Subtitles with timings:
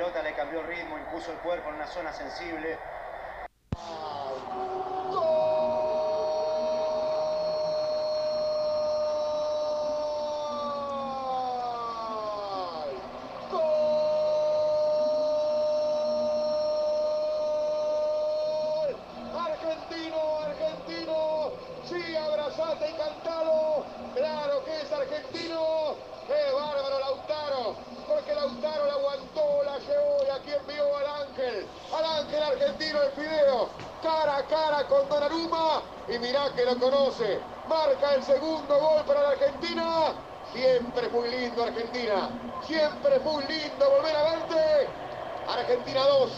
[0.00, 2.78] pelota le cambió el ritmo, impuso el cuerpo en una zona sensible.
[19.36, 21.52] Argentino, argentino,
[21.84, 23.84] sí, abrazate y cantalo.
[24.14, 26.10] Claro que es argentino.
[26.26, 27.74] ¡Qué bárbaro Lautaro!
[28.06, 31.66] Porque Lautaro la aguantó, la llevó y aquí envió al ángel.
[31.92, 33.68] Al ángel argentino el Fideo.
[34.02, 35.82] Cara a cara con Donnarumma.
[36.08, 37.40] Y mirá que lo conoce.
[37.68, 40.14] Marca el segundo gol para la Argentina.
[40.52, 41.64] Siempre muy lindo
[42.70, 44.88] Siempre muy lindo volver a verte.
[45.48, 46.32] Argentina 2.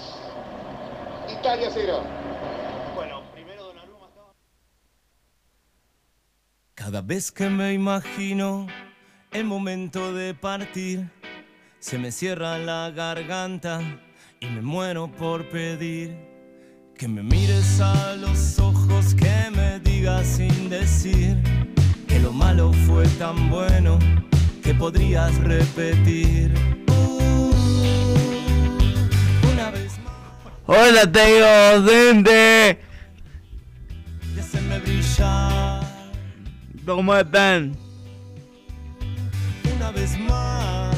[1.39, 2.03] Italia 0.
[2.95, 4.33] Bueno, primero Donnarumma estaba...
[6.75, 8.67] Cada vez que me imagino
[9.31, 11.11] el momento de partir,
[11.81, 13.83] se me cierra la garganta
[14.41, 16.17] y me muero por pedir
[16.97, 21.37] que me mires a los ojos, que me digas sin decir
[22.09, 23.99] que lo malo fue tan bueno
[24.63, 26.53] que podrías repetir.
[26.89, 27.51] Uh,
[29.53, 30.15] una vez más
[30.67, 32.79] Hola, tengo gente.
[34.35, 35.83] y hacerme brillar.
[36.87, 37.77] ¿Cómo están?
[39.77, 40.95] una vez más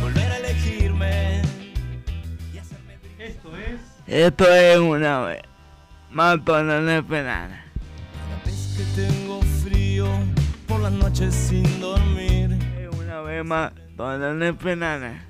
[0.00, 1.42] volver a elegirme
[2.52, 3.30] y hacerme brillar.
[3.30, 3.80] Esto es.
[4.06, 5.42] Esto es una vez.
[6.10, 7.50] Mato no es penal.
[7.50, 10.08] Cada vez que tengo frío
[10.66, 12.27] por las noches sin dormir,
[13.30, 15.20] Es no es penal.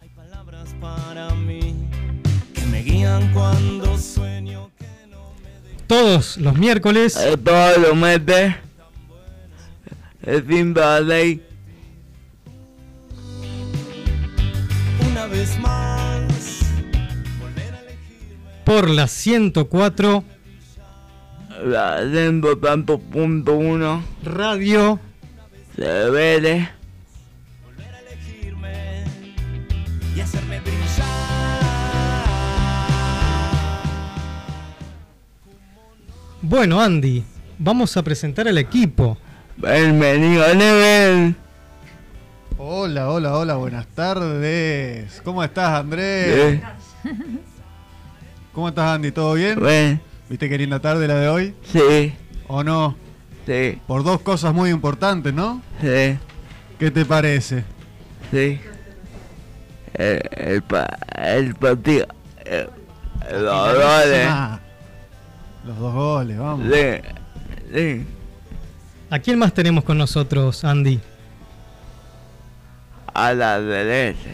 [0.00, 1.88] hay palabras para mí
[2.54, 8.56] que me guían cuando sueño que no me Todos los miércoles Esto lo mete.
[10.22, 11.42] El fin de la ley.
[15.10, 16.60] una vez más
[17.40, 18.64] volver a elegirme.
[18.64, 20.22] por la 104
[21.64, 24.04] La ciento tanto punto uno.
[24.22, 25.00] Radio
[25.74, 26.79] Se ve.
[30.16, 31.06] Y hacerme brillar.
[36.42, 37.22] Bueno, Andy,
[37.58, 39.16] vamos a presentar al equipo.
[39.56, 41.36] Bienvenido, Neven.
[42.58, 45.20] Hola, hola, hola, buenas tardes.
[45.24, 46.60] ¿Cómo estás, Andrés?
[48.52, 49.10] ¿Cómo estás, Andy?
[49.12, 49.60] ¿Todo bien?
[49.60, 50.00] ven.
[50.28, 51.54] ¿Viste qué linda tarde la de hoy?
[51.64, 52.14] Sí,
[52.46, 52.96] ¿O no?
[53.46, 55.60] sí, Por dos cosas muy importantes, ¿no?
[55.80, 56.16] sí,
[56.78, 57.64] ¿Qué te parece?
[58.30, 58.60] sí.
[60.00, 62.06] El, el, pa- el partido.
[62.46, 62.66] eh,
[63.32, 64.28] Los goles.
[65.66, 66.66] Los dos goles, vamos.
[66.72, 68.06] Sí, sí.
[69.10, 71.00] ¿A quién más tenemos con nosotros, Andy?
[73.12, 74.30] A la derecha.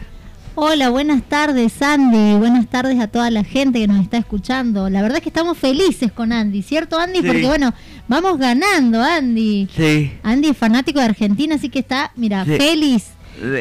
[0.58, 4.88] Hola, buenas tardes Andy, buenas tardes a toda la gente que nos está escuchando.
[4.88, 7.20] La verdad es que estamos felices con Andy, ¿cierto Andy?
[7.20, 7.26] Sí.
[7.26, 7.74] Porque bueno,
[8.08, 9.68] vamos ganando Andy.
[9.76, 12.56] Sí, Andy es fanático de Argentina, así que está, mira, Sí.
[12.56, 13.08] feliz.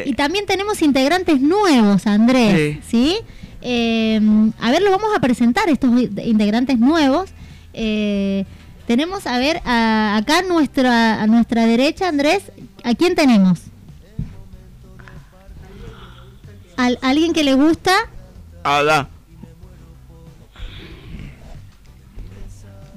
[0.06, 3.16] Y también tenemos integrantes nuevos, Andrés, ¿sí?
[3.62, 4.20] Eh,
[4.60, 5.90] a ver, los vamos a presentar, estos
[6.24, 7.30] integrantes nuevos.
[7.74, 8.44] Eh,
[8.86, 12.44] tenemos, a ver, a- acá nuestra, a nuestra derecha, Andrés,
[12.84, 13.60] ¿a quién tenemos?
[16.76, 17.92] ¿Al, ¿Alguien que le gusta?
[18.62, 19.08] Ahora.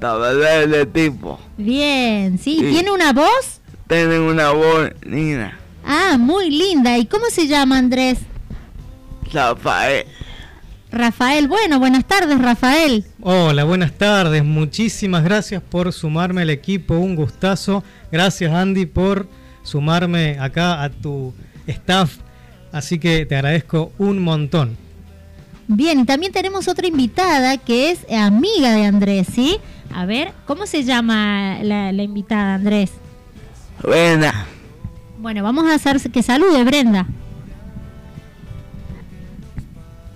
[0.02, 1.40] La verdad de tipo.
[1.58, 2.58] Bien, ¿sí?
[2.60, 2.70] Sí.
[2.72, 3.60] ¿Tiene una voz?
[3.88, 5.58] Tienen una voz linda.
[5.92, 7.00] Ah, muy linda.
[7.00, 8.20] ¿Y cómo se llama, Andrés?
[9.34, 10.06] Rafael.
[10.92, 11.48] Rafael.
[11.48, 13.04] Bueno, buenas tardes, Rafael.
[13.24, 14.46] Hola, buenas tardes.
[14.46, 16.94] Muchísimas gracias por sumarme al equipo.
[16.94, 17.84] Un gustazo.
[18.12, 19.28] Gracias, Andy, por
[19.64, 21.34] sumarme acá a tu
[21.66, 22.18] staff.
[22.72, 24.78] Así que te agradezco un montón.
[25.68, 29.58] Bien, y también tenemos otra invitada que es amiga de Andrés, ¿sí?
[29.92, 32.92] A ver, ¿cómo se llama la, la invitada, Andrés?
[33.82, 34.46] Buena.
[35.22, 37.06] Bueno, vamos a hacer que salude Brenda.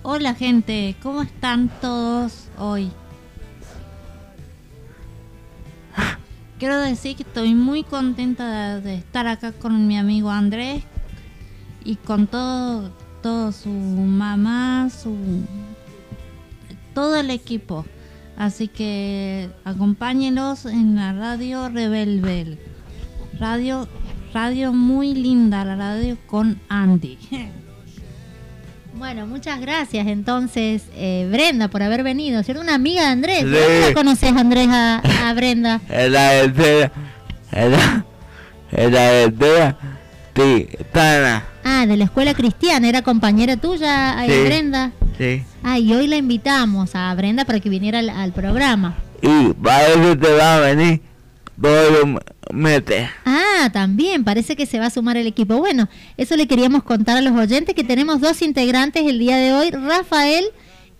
[0.02, 2.90] Hola gente, ¿cómo están todos hoy?
[6.58, 10.84] Quiero decir que estoy muy contenta de, estar acá con mi amigo Andrés
[11.84, 12.90] y con todo,
[13.22, 15.14] todo su mamá, su
[16.94, 17.84] todo el equipo.
[18.38, 22.58] Así que acompáñenos en la radio Rebelbel.
[23.38, 23.86] Radio,
[24.34, 27.16] radio muy linda, la radio con Andy.
[28.96, 32.42] Bueno, muchas gracias entonces, eh, Brenda, por haber venido.
[32.42, 33.40] Ser una amiga de Andrés.
[33.40, 33.46] Sí.
[33.46, 35.80] ¿Cómo la conoces, Andrés, a, a Brenda?
[35.88, 36.92] Era entera.
[37.52, 38.04] Era.
[38.72, 39.78] Era entera.
[40.32, 41.44] Titana.
[41.64, 44.42] Ah, de la escuela cristiana, era compañera tuya, ahí, Sí.
[44.44, 44.90] Brenda.
[45.16, 45.42] Sí.
[45.62, 48.96] Ah, y hoy la invitamos a Brenda para que viniera al, al programa.
[49.22, 51.00] Y parece que va a venir
[51.60, 52.20] todo
[52.52, 53.08] mete.
[53.24, 55.56] Ah, también, parece que se va a sumar el equipo.
[55.56, 59.52] Bueno, eso le queríamos contar a los oyentes que tenemos dos integrantes el día de
[59.52, 60.44] hoy, Rafael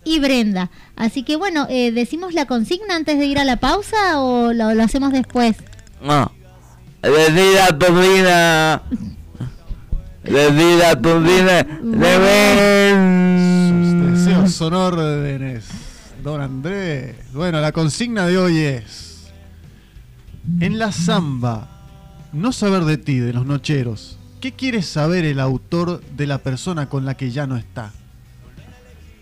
[0.04, 0.70] y Brenda.
[0.96, 4.74] Así que bueno, eh, ¿decimos la consigna antes de ir a la pausa o lo,
[4.74, 5.56] lo hacemos después?
[6.02, 6.30] No.
[7.02, 8.82] Decir a Turbina.
[10.22, 10.94] Decir a.
[12.14, 13.04] Deben.
[13.84, 15.64] Sus deseos son órdenes,
[16.22, 17.16] don Andrés.
[17.34, 19.13] Bueno, la consigna de hoy es:
[20.60, 21.68] En la samba,
[22.32, 24.18] no saber de ti, de los nocheros.
[24.40, 27.92] ¿Qué quiere saber el autor de la persona con la que ya no está?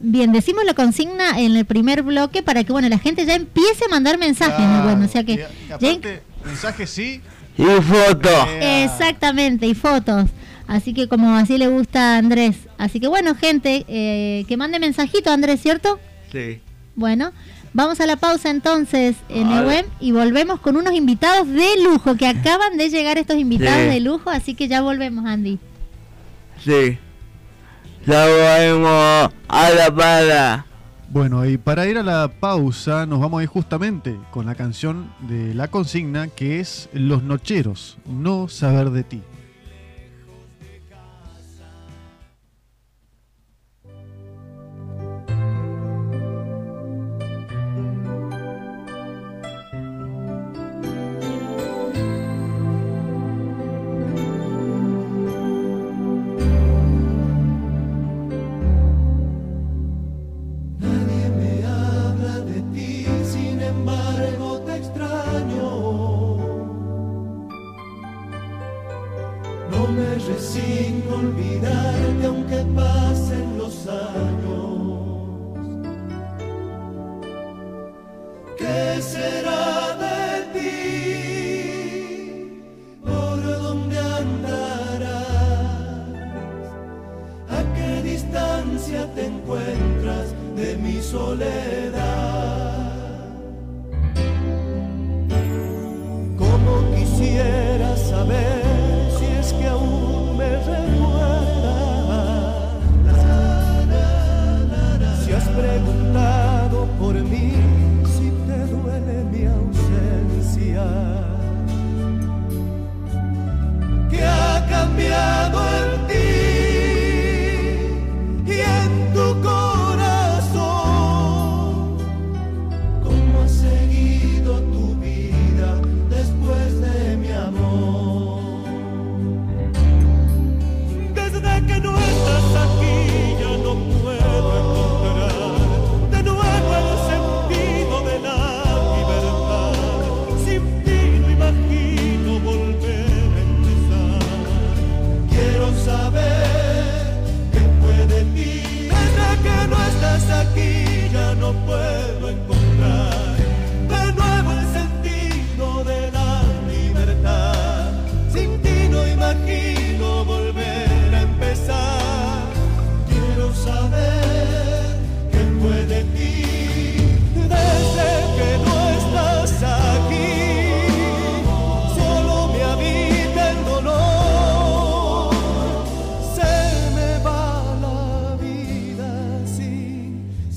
[0.00, 3.84] Bien, decimos la consigna en el primer bloque para que bueno la gente ya empiece
[3.86, 5.02] a mandar mensajes, Claro, Nehuen.
[5.02, 7.20] O sea que y- y ya aparte, mensajes sí.
[7.56, 8.28] Y foto.
[8.48, 10.28] eh, Exactamente, y fotos.
[10.66, 12.56] Así que como así le gusta a Andrés.
[12.78, 15.98] Así que bueno, gente, eh, que mande mensajito, Andrés, ¿cierto?
[16.32, 16.60] Sí.
[16.96, 17.32] Bueno,
[17.74, 19.60] vamos a la pausa entonces en Vale.
[19.60, 23.82] el web y volvemos con unos invitados de lujo, que acaban de llegar estos invitados
[23.82, 23.88] Sí.
[23.90, 25.58] de lujo, así que ya volvemos, Andy.
[26.64, 26.98] Sí.
[28.06, 30.66] Ya vamos a la para.
[31.10, 35.12] Bueno, y para ir a la pausa nos vamos a ir justamente con la canción
[35.20, 39.22] de la consigna que es Los Nocheros, no saber de ti.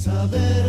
[0.08, 0.67] Saber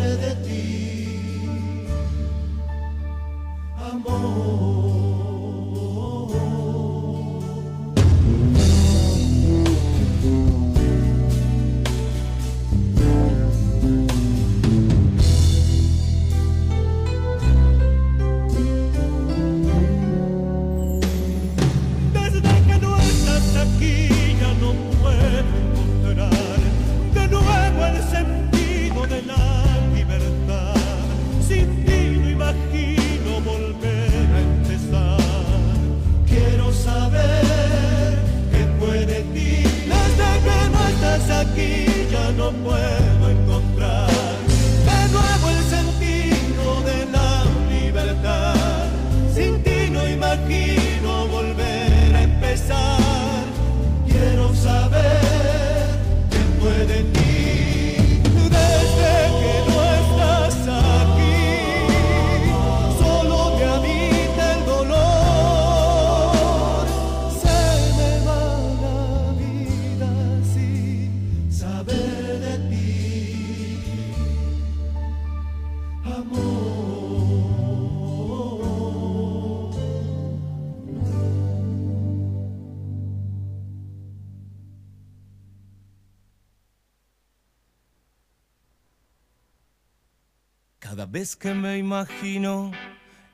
[91.18, 92.70] Vez que me imagino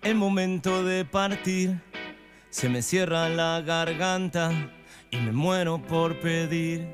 [0.00, 1.82] el momento de partir,
[2.48, 4.50] se me cierra la garganta
[5.10, 6.88] y me muero por pedir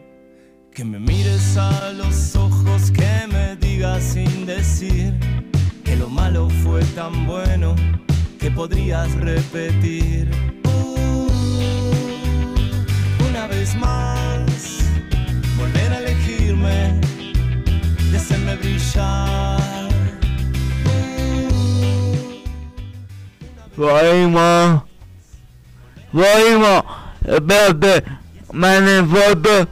[0.75, 5.15] que me mires a los ojos, que me digas sin decir
[5.85, 7.77] que lo malo fue tan bueno
[8.41, 10.29] que podrías repetir.
[10.65, 11.29] Uh,
[13.29, 14.81] una vez más,
[15.57, 17.01] volver a elegirme,
[18.13, 19.80] hacerme brillar.
[23.81, 24.83] Volvimos.
[26.13, 26.85] Volvimos.
[27.27, 28.05] Espérate.
[28.53, 29.69] Manden foto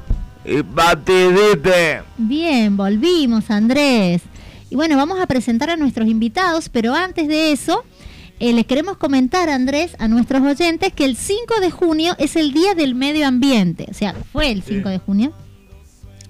[0.46, 2.02] y participe.
[2.16, 4.22] Bien, volvimos, Andrés.
[4.70, 7.84] Y bueno, vamos a presentar a nuestros invitados, pero antes de eso,
[8.40, 12.54] eh, les queremos comentar, Andrés, a nuestros oyentes que el 5 de junio es el
[12.54, 13.88] Día del Medio Ambiente.
[13.90, 15.32] O sea, fue el 5 de junio.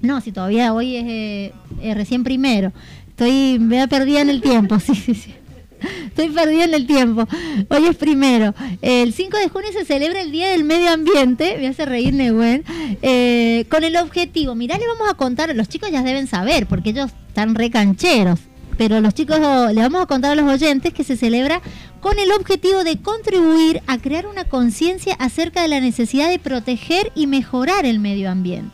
[0.03, 2.73] No, si todavía hoy es eh, eh, recién primero.
[3.09, 5.35] Estoy me perdida en el tiempo, sí, sí, sí.
[6.07, 7.27] Estoy perdida en el tiempo.
[7.69, 8.55] Hoy es primero.
[8.83, 11.57] El 5 de junio se celebra el Día del Medio Ambiente.
[11.59, 12.65] Me hace reír Nehuen.
[13.03, 14.55] Eh, con el objetivo.
[14.55, 15.55] Mirá, le vamos a contar.
[15.55, 18.41] Los chicos ya deben saber porque ellos están recancheros.
[18.77, 21.61] Pero los chicos le vamos a contar a los oyentes que se celebra
[22.01, 27.11] con el objetivo de contribuir a crear una conciencia acerca de la necesidad de proteger
[27.17, 28.71] y mejorar el medio ambiente.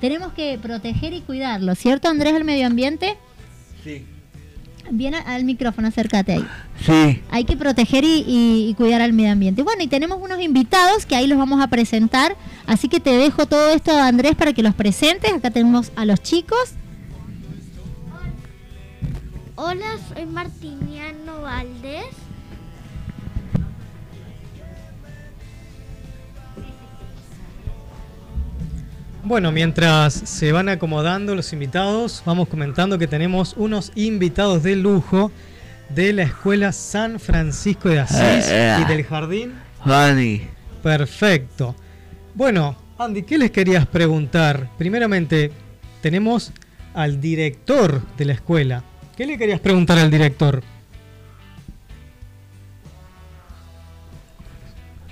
[0.00, 3.16] Tenemos que proteger y cuidarlo, ¿cierto Andrés, el medio ambiente?
[3.82, 4.04] Sí.
[4.90, 6.46] Bien al micrófono, acércate ahí.
[6.84, 7.22] Sí.
[7.30, 9.62] Hay que proteger y, y- y cuidar al medio ambiente.
[9.62, 12.36] Bueno, y tenemos unos invitados que ahí los vamos a presentar.
[12.66, 15.32] Así que te dejo todo esto, Andrés, para que los presentes.
[15.32, 16.58] Acá tenemos a los chicos.
[19.56, 22.04] Hola, soy Martiniano Valdés.
[29.26, 35.32] Bueno, mientras se van acomodando los invitados, vamos comentando que tenemos unos invitados de lujo
[35.88, 38.78] de la Escuela San Francisco de Asís Eh, eh.
[38.80, 39.54] y del Jardín.
[39.84, 40.42] Fanny.
[40.80, 41.74] Perfecto.
[42.34, 44.70] Bueno, Andy, ¿qué les querías preguntar?
[44.78, 45.50] Primeramente,
[46.02, 46.52] tenemos
[46.94, 48.84] al director de la escuela.
[49.16, 50.62] ¿Qué le querías preguntar al director?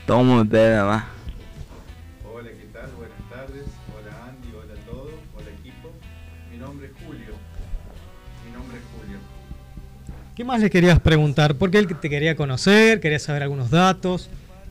[0.07, 1.14] Toma usted nada más.
[10.35, 11.55] ¿Qué más le querías preguntar?
[11.55, 14.29] Porque él te quería conocer, quería saber algunos datos.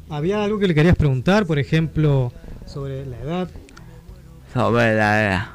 [0.09, 2.33] ¿Había algo que le querías preguntar, por ejemplo,
[2.65, 3.49] sobre la edad?
[4.53, 5.47] Sobre la edad.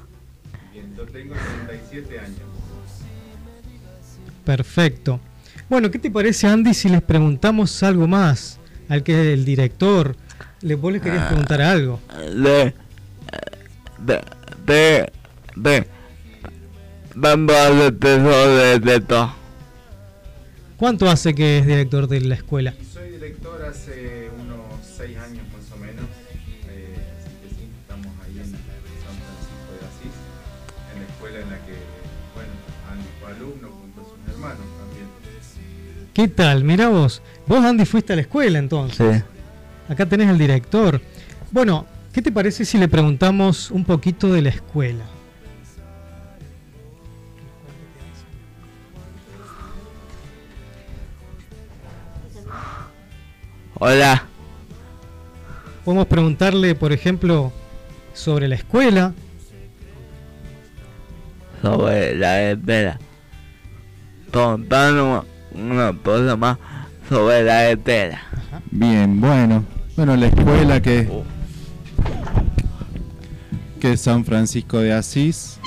[0.72, 1.34] Bien, yo tengo
[1.66, 2.38] 37 años.
[4.46, 5.20] Perfecto.
[5.68, 10.16] Bueno, ¿qué te parece, Andy, si les preguntamos algo más al que el director?
[10.62, 12.00] ¿Le, ¿Vos le querías preguntar algo?
[12.34, 12.72] De.
[13.98, 14.20] De.
[14.64, 15.12] De.
[15.54, 15.86] De.
[17.14, 19.38] Vamos a hablar de de todo.
[20.78, 22.72] ¿Cuánto hace que es director de la escuela?
[22.92, 24.62] Soy director hace unos
[24.96, 26.04] 6 años más o menos.
[26.68, 30.14] eh, así que sí, estamos ahí en San Francisco de Asís,
[30.94, 31.74] en la escuela en la que,
[32.34, 32.52] bueno,
[32.92, 35.08] Andy fue alumno junto a sus hermanos también.
[36.14, 36.62] ¿Qué tal?
[36.64, 37.22] Mira vos.
[37.46, 39.16] Vos, Andy, fuiste a la escuela entonces.
[39.18, 39.92] Sí.
[39.92, 41.00] Acá tenés al director.
[41.50, 45.04] Bueno, ¿qué te parece si le preguntamos un poquito de la escuela?
[53.80, 54.24] Hola.
[55.84, 57.52] Podemos preguntarle, por ejemplo,
[58.12, 59.14] sobre la escuela.
[61.62, 62.98] Sobre la espera.
[64.32, 66.58] Contanos una cosa más
[67.08, 68.20] sobre la espera.
[68.72, 69.64] Bien, bueno.
[69.96, 71.08] Bueno, la escuela que,
[73.80, 75.60] que es San Francisco de Asís.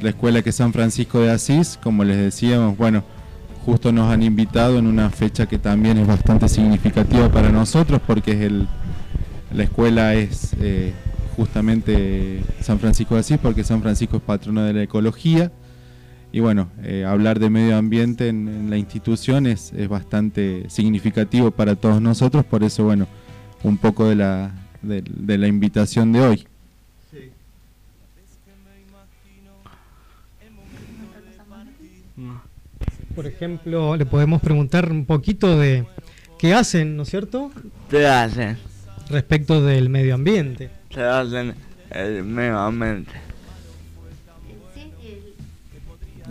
[0.00, 3.04] La escuela que es San Francisco de Asís, como les decíamos, bueno,
[3.64, 8.32] justo nos han invitado en una fecha que también es bastante significativa para nosotros porque
[8.32, 8.68] es el,
[9.54, 10.92] la escuela es eh,
[11.36, 15.52] justamente San Francisco de Asís, porque San Francisco es patrono de la ecología.
[16.32, 21.76] Y bueno, eh, hablar de medio ambiente en, la institución es, es bastante significativo para
[21.76, 23.06] todos nosotros, por eso bueno,
[23.62, 24.52] un poco de la,
[24.82, 26.46] de la invitación de hoy.
[33.14, 35.84] Por ejemplo, le podemos preguntar un poquito de
[36.38, 37.50] qué hacen, ¿no es cierto?
[37.90, 38.56] ¿Qué hacen?
[39.10, 40.70] Respecto del medio ambiente.
[40.90, 41.54] Se hacen
[41.90, 43.12] el medio ambiente.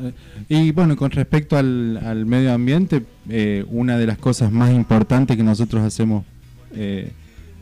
[0.02, 0.14] Eh,
[0.50, 5.38] Y bueno, con respecto al, al medio ambiente, eh, una de las cosas más importantes
[5.38, 6.26] que nosotros hacemos
[6.74, 7.12] eh,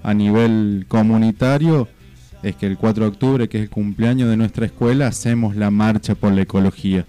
[0.04, 1.88] a nivel comunitario
[2.42, 5.72] es que el 4 de octubre, que es el cumpleaños de nuestra escuela, hacemos la
[5.72, 7.06] marcha por la ecología.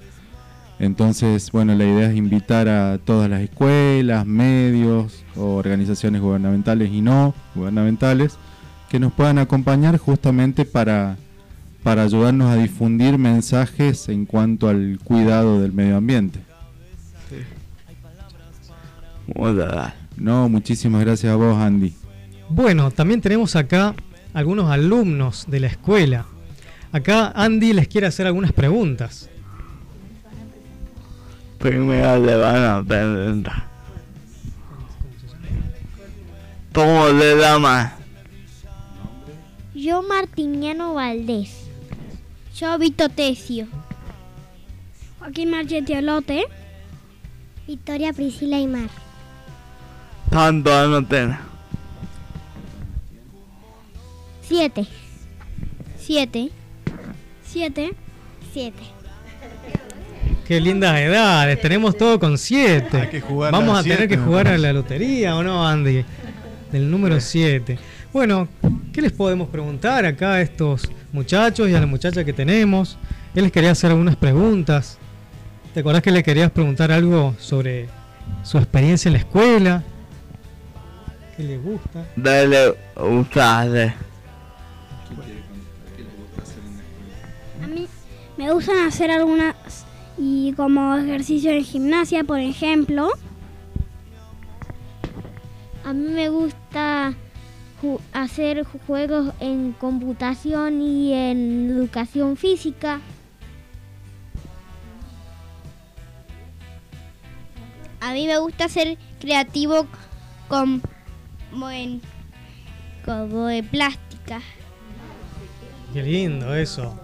[0.80, 7.02] Entonces, bueno, la idea es invitar a todas las escuelas, medios, o organizaciones gubernamentales y
[7.02, 8.38] no gubernamentales
[8.88, 11.18] que nos puedan acompañar justamente para,
[11.82, 16.40] para ayudarnos a difundir mensajes en cuanto al cuidado del medio ambiente.
[20.16, 21.92] No, muchísimas gracias a vos, Andy.
[22.48, 23.94] Bueno, también tenemos acá
[24.32, 26.24] algunos alumnos de la escuela.
[26.90, 29.28] Acá Andy les quiere hacer algunas preguntas.
[31.60, 33.64] Primero le van a preguntar.
[36.72, 37.92] ¿Cómo le llaman?
[39.74, 41.68] Yo Martiniano Valdés.
[42.56, 43.66] Yo Vito Tesio.
[45.18, 46.44] Joaquín Marchetti Olote.
[47.66, 48.88] Victoria Priscila Aymar.
[50.30, 51.38] ¿Cuántos años tiene?
[54.40, 54.86] Siete.
[55.98, 56.50] Siete.
[57.44, 57.92] Siete.
[58.50, 58.99] Siete.
[60.50, 63.02] Qué lindas edades, tenemos todo con siete.
[63.02, 65.64] Hay que jugar Vamos la a tener siete, que jugar a la lotería, ¿o no,
[65.64, 66.04] Andy?
[66.72, 67.78] Del número 7.
[68.12, 68.48] Bueno,
[68.92, 72.98] ¿qué les podemos preguntar acá a estos muchachos y a la muchacha que tenemos?
[73.32, 74.98] Él les quería hacer algunas preguntas.
[75.72, 77.88] ¿Te acordás que le querías preguntar algo sobre
[78.42, 79.84] su experiencia en la escuela?
[81.36, 82.08] ¿Qué le gusta?
[82.16, 83.94] Dele usarle.
[87.62, 87.86] A mí
[88.36, 89.54] me gustan hacer algunas
[90.22, 93.08] y como ejercicio en gimnasia, por ejemplo.
[95.84, 97.14] A mí me gusta
[98.12, 103.00] hacer ju- juegos en computación y en educación física.
[108.00, 109.86] A mí me gusta ser creativo
[110.48, 110.82] con,
[111.50, 112.02] como en,
[113.06, 114.40] como de plástica.
[115.94, 116.98] Qué lindo eso.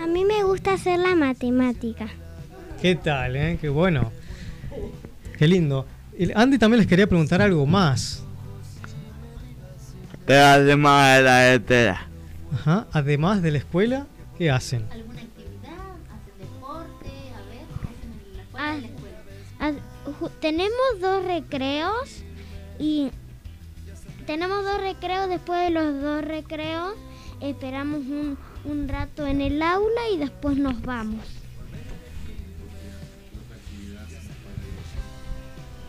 [0.00, 2.08] A mí me gusta hacer la matemática.
[2.80, 3.58] ¿Qué tal, eh?
[3.60, 4.12] Qué bueno.
[5.38, 5.86] Qué lindo.
[6.34, 8.22] Andy también les quería preguntar algo más.
[10.26, 12.06] Te hace más de la etera.
[12.52, 12.86] Ajá.
[12.92, 14.06] Además de la escuela,
[14.38, 14.84] ¿qué hacen?
[18.58, 18.76] Ah,
[19.60, 19.72] ah,
[20.20, 22.22] ju- tenemos dos recreos
[22.78, 23.10] y
[24.26, 25.28] tenemos dos recreos.
[25.28, 26.94] Después de los dos recreos
[27.40, 31.24] esperamos un, un rato en el aula y después nos vamos.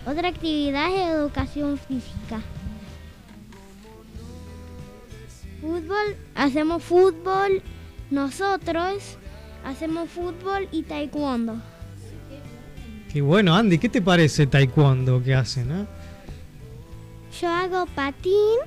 [0.06, 2.42] Otra actividad es educación física.
[5.60, 7.62] Fútbol, hacemos fútbol,
[8.10, 9.18] nosotros
[9.66, 11.56] hacemos fútbol y taekwondo.
[13.12, 15.72] Qué bueno, Andy, ¿qué te parece taekwondo que hacen?
[15.72, 15.86] eh?
[17.42, 18.60] Yo hago patín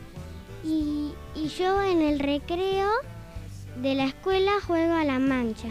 [0.64, 2.90] y, y yo en el recreo
[3.76, 5.68] de la escuela juego a la mancha.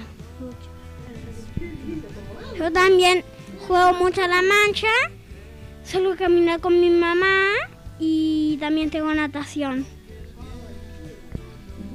[2.58, 3.24] Yo también
[3.68, 4.88] juego mucho a la mancha,
[5.84, 7.36] salgo a caminar con mi mamá
[8.00, 9.86] y también tengo natación.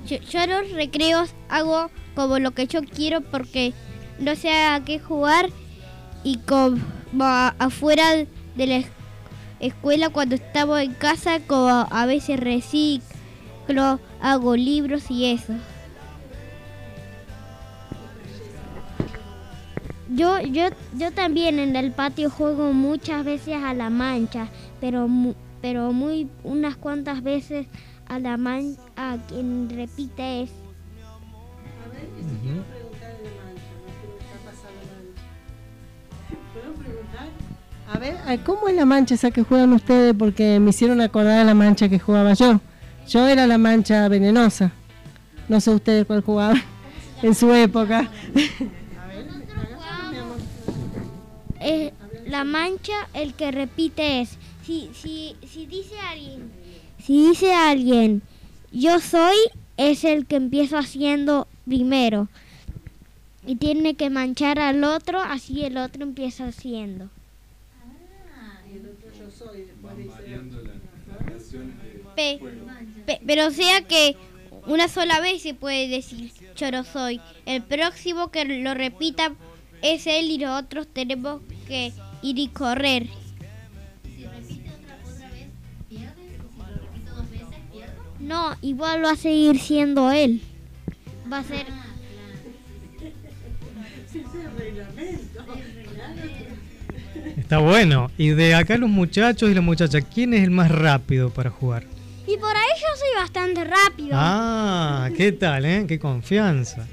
[0.06, 3.72] Yo, yo los recreos hago como lo que yo quiero porque
[4.18, 5.48] no sé a qué jugar
[6.22, 6.76] y como
[7.58, 8.04] afuera
[8.54, 8.86] de la es-
[9.60, 15.54] escuela cuando estaba en casa como a veces reciclo, hago libros y eso.
[20.14, 20.64] Yo, yo,
[20.96, 24.48] yo también en el patio juego muchas veces a la mancha,
[24.80, 27.66] pero, mu- pero muy unas cuantas veces
[28.06, 30.50] a la mancha, a quien repite es.
[37.92, 40.14] A ver, ¿a ¿cómo es la mancha esa que juegan ustedes?
[40.18, 42.60] Porque me hicieron acordar a la mancha que jugaba yo.
[43.08, 44.72] Yo era la mancha venenosa.
[45.48, 46.62] No sé ustedes cuál jugaban
[47.22, 48.08] en su época.
[51.64, 51.92] Eh,
[52.26, 54.36] la mancha, el que repite es.
[54.66, 56.50] Si, si, si dice alguien,
[57.04, 58.22] Si dice alguien,
[58.72, 59.36] yo soy,
[59.76, 62.28] es el que empieza haciendo primero.
[63.46, 67.10] Y tiene que manchar al otro, así el otro empieza haciendo.
[72.16, 72.38] Pe-
[73.06, 74.16] pe- pero sea que
[74.66, 77.20] una sola vez se puede decir yo no soy.
[77.46, 79.32] El próximo que lo repita
[79.82, 83.08] es él y nosotros tenemos que ir y correr.
[88.20, 90.40] No, igual va a seguir siendo él.
[91.30, 91.66] Va a ser...
[97.36, 98.10] Está bueno.
[98.16, 101.84] Y de acá los muchachos y las muchachas, ¿quién es el más rápido para jugar?
[102.26, 104.12] Y por ahí yo soy bastante rápido.
[104.14, 105.84] Ah, ¿qué tal, eh?
[105.86, 106.86] Qué confianza.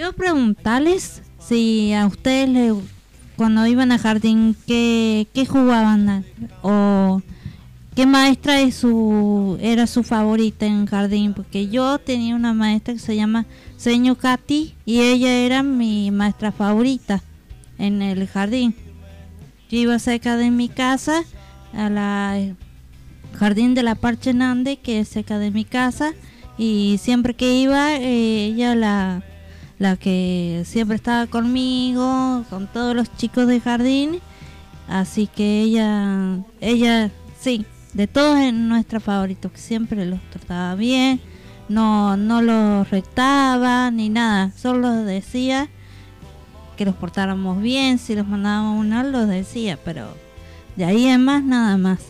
[0.00, 2.74] Quiero preguntarles si a ustedes le,
[3.36, 6.24] cuando iban a jardín, ¿qué, qué jugaban?
[6.62, 7.20] ¿O
[7.94, 11.34] qué maestra es su, era su favorita en jardín?
[11.34, 13.44] Porque yo tenía una maestra que se llama
[13.76, 17.22] Señor Katy y ella era mi maestra favorita
[17.76, 18.74] en el jardín.
[19.68, 21.24] Yo iba cerca de mi casa,
[21.74, 22.38] a la
[23.34, 26.14] jardín de la Parche Nande, que es cerca de mi casa,
[26.56, 29.24] y siempre que iba, eh, ella la,
[29.80, 34.20] la que siempre estaba conmigo, con todos los chicos de jardín,
[34.86, 37.64] así que ella, ella, sí,
[37.94, 41.22] de todos es nuestra favorita, que siempre los trataba bien,
[41.70, 45.70] no, no los retaba ni nada, solo decía
[46.76, 50.14] que los portáramos bien, si los mandábamos a una los decía, pero
[50.76, 52.00] de ahí en más nada más.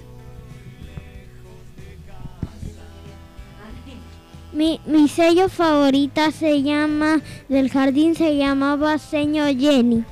[4.52, 10.04] Mi, sello favorita se llama, del jardín se llamaba Señor Jenny.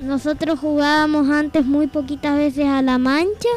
[0.00, 3.48] Nosotros jugábamos antes muy poquitas veces a la mancha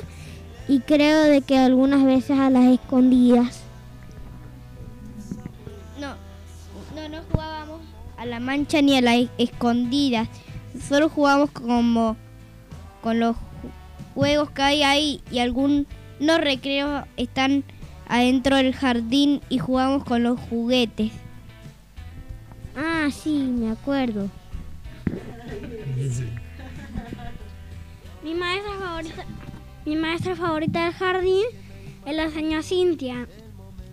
[0.68, 3.62] y creo de que algunas veces a las escondidas.
[6.00, 6.16] No,
[6.96, 7.82] no, no jugábamos
[8.18, 10.30] a la mancha ni a las es- escondidas.
[10.88, 12.16] Solo jugábamos como
[13.02, 13.40] con los ju-
[14.14, 15.40] juegos que hay ahí y
[16.20, 17.64] algunos recreos están
[18.08, 21.12] adentro del jardín y jugamos con los juguetes.
[22.76, 24.30] Ah, sí, me acuerdo.
[28.24, 29.26] Mi maestra favorita,
[29.86, 31.46] mi maestra favorita del jardín
[32.06, 33.28] es la señora Cintia.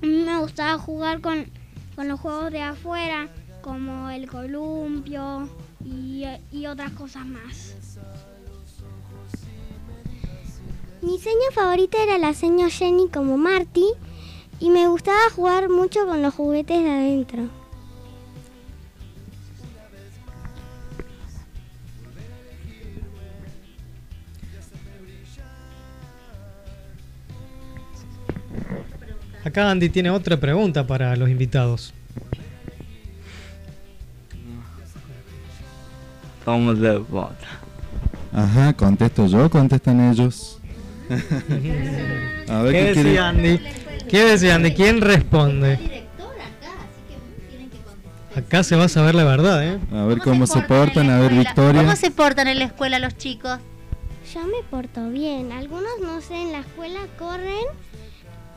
[0.02, 1.46] A mí me gustaba jugar con,
[1.94, 3.28] con los juegos de afuera,
[3.62, 5.48] como el columpio
[5.84, 7.81] y, y otras cosas más.
[11.02, 13.86] Mi seña favorita era la seña Jenny como Marty
[14.60, 17.48] y me gustaba jugar mucho con los juguetes de adentro.
[29.44, 31.92] Acá Andy tiene otra pregunta para los invitados.
[38.32, 40.61] Ajá, contesto yo, contestan ellos.
[42.48, 43.60] A ver ¿Qué qué, decía quiere- Andy?
[44.08, 44.72] ¿Qué decía Andy?
[44.74, 46.02] ¿Quién responde?
[48.36, 49.78] Acá se va a saber la verdad, ¿eh?
[49.92, 51.82] A ver cómo se portan, a ver Victoria.
[51.82, 53.58] ¿Cómo se portan en la escuela los chicos?
[54.32, 55.52] Yo me porto bien.
[55.52, 57.66] Algunos, no sé, en la escuela corren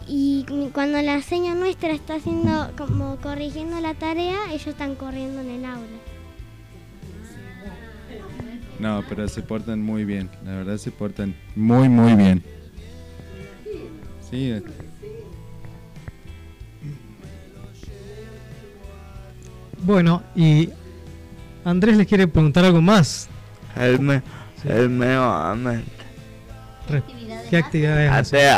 [0.07, 5.49] y cuando la seña nuestra está haciendo como corrigiendo la tarea, ellos están corriendo en
[5.49, 5.97] el aula.
[8.79, 10.29] No, pero se portan muy bien.
[10.43, 12.43] La verdad se portan muy, muy bien.
[14.29, 14.61] Sí, eh,
[19.83, 20.69] Bueno, y
[21.63, 23.27] Andrés les quiere preguntar algo más.
[23.75, 24.21] El, me,
[24.63, 25.91] el medio ambiente.
[26.89, 27.03] Re-
[27.49, 28.49] ¿Qué actividades Hace,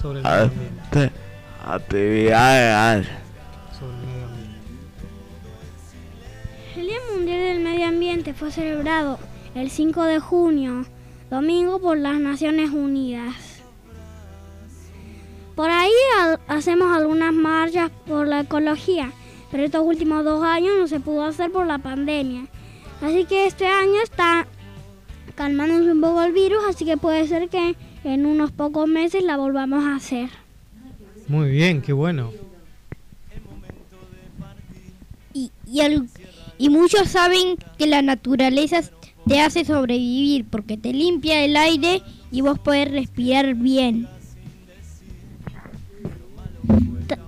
[0.00, 0.80] sobre el medio ambiente?
[0.92, 1.10] hace
[1.66, 3.08] actividades.
[7.36, 9.18] Día del Medio Ambiente fue celebrado
[9.54, 10.86] el 5 de junio,
[11.28, 13.34] domingo, por las Naciones Unidas.
[15.54, 19.12] Por ahí ha- hacemos algunas marchas por la ecología,
[19.50, 22.46] pero estos últimos dos años no se pudo hacer por la pandemia.
[23.02, 24.46] Así que este año está
[25.34, 29.36] calmándose un poco el virus, así que puede ser que en unos pocos meses la
[29.36, 30.30] volvamos a hacer.
[31.28, 32.30] Muy bien, qué bueno.
[35.34, 36.08] Y, y, al-
[36.58, 38.80] y muchos saben que la naturaleza
[39.26, 44.08] te hace sobrevivir porque te limpia el aire y vos podés respirar bien.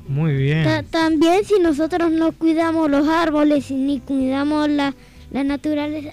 [0.07, 0.87] Muy bien.
[0.91, 4.95] También si nosotros no cuidamos los árboles y ni cuidamos la,
[5.31, 6.11] la naturaleza,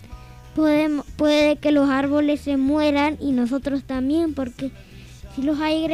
[0.54, 4.70] podemos, puede que los árboles se mueran y nosotros también, porque
[5.34, 5.86] si los hay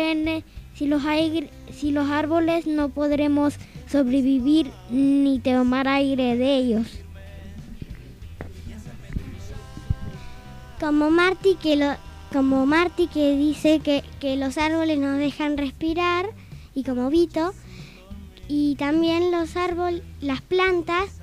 [0.74, 3.54] si los hay, si los árboles no podremos
[3.90, 6.86] sobrevivir ni tomar aire de ellos.
[10.78, 11.96] Como Marty que lo,
[12.32, 16.30] como Marty que dice que, que los árboles nos dejan respirar
[16.74, 17.52] y como Vito
[18.48, 21.20] y también los árboles, las plantas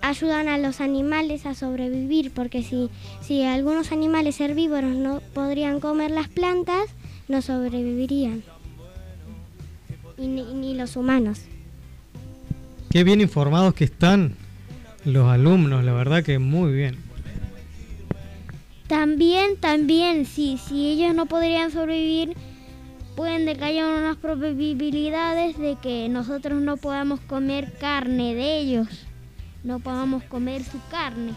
[0.00, 6.12] ayudan a los animales a sobrevivir porque si, si algunos animales herbívoros no podrían comer
[6.12, 6.86] las plantas
[7.28, 8.44] no sobrevivirían
[10.16, 11.40] y ni, ni los humanos.
[12.90, 14.36] Qué bien informados que están
[15.04, 16.96] los alumnos, la verdad que muy bien.
[18.86, 22.36] También, también, si, si ellos no podrían sobrevivir,
[23.16, 28.88] pueden de que haya unas probabilidades de que nosotros no podamos comer carne de ellos,
[29.64, 31.32] no podamos comer su carne.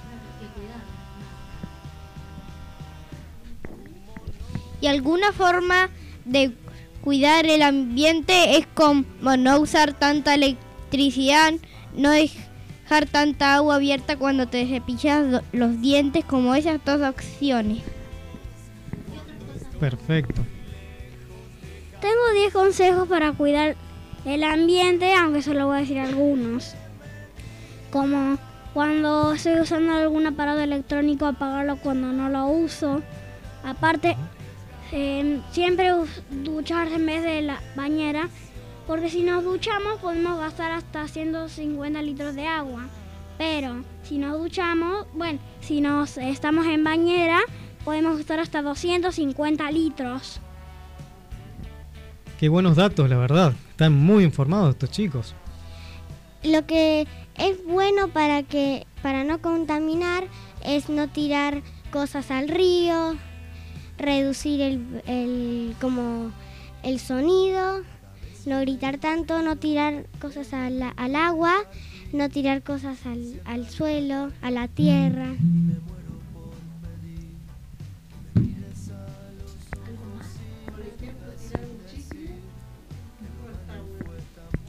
[4.81, 5.89] Y alguna forma
[6.25, 6.53] de
[7.01, 9.05] cuidar el ambiente es como
[9.37, 10.68] no usar tanta electricidad,
[11.95, 17.83] no dejar tanta agua abierta cuando te cepillas lo- los dientes, como esas dos opciones.
[19.79, 20.41] Perfecto.
[22.01, 23.75] Tengo 10 consejos para cuidar
[24.25, 26.75] el ambiente, aunque solo voy a decir algunos.
[27.91, 28.37] Como
[28.73, 33.01] cuando estoy usando algún aparato electrónico, apagarlo cuando no lo uso.
[33.63, 34.15] Aparte,
[34.91, 35.91] eh, siempre
[36.43, 38.29] ducharse en vez de la bañera,
[38.89, 42.87] porque si nos duchamos podemos gastar hasta 150 litros de agua.
[43.37, 47.39] Pero si nos duchamos, bueno, si nos estamos en bañera,
[47.85, 50.41] podemos gastar hasta 250 litros.
[52.39, 53.53] Qué buenos datos, la verdad.
[53.69, 55.35] Están muy informados estos chicos.
[56.41, 60.23] Lo que es bueno para que para no contaminar
[60.65, 63.15] es no tirar cosas al río,
[63.99, 66.31] reducir el, el- como
[66.81, 67.83] el sonido,
[68.49, 71.53] no gritar tanto, no tirar cosas al, al agua,
[72.11, 72.97] no tirar cosas
[73.45, 75.35] al, suelo, a la tierra.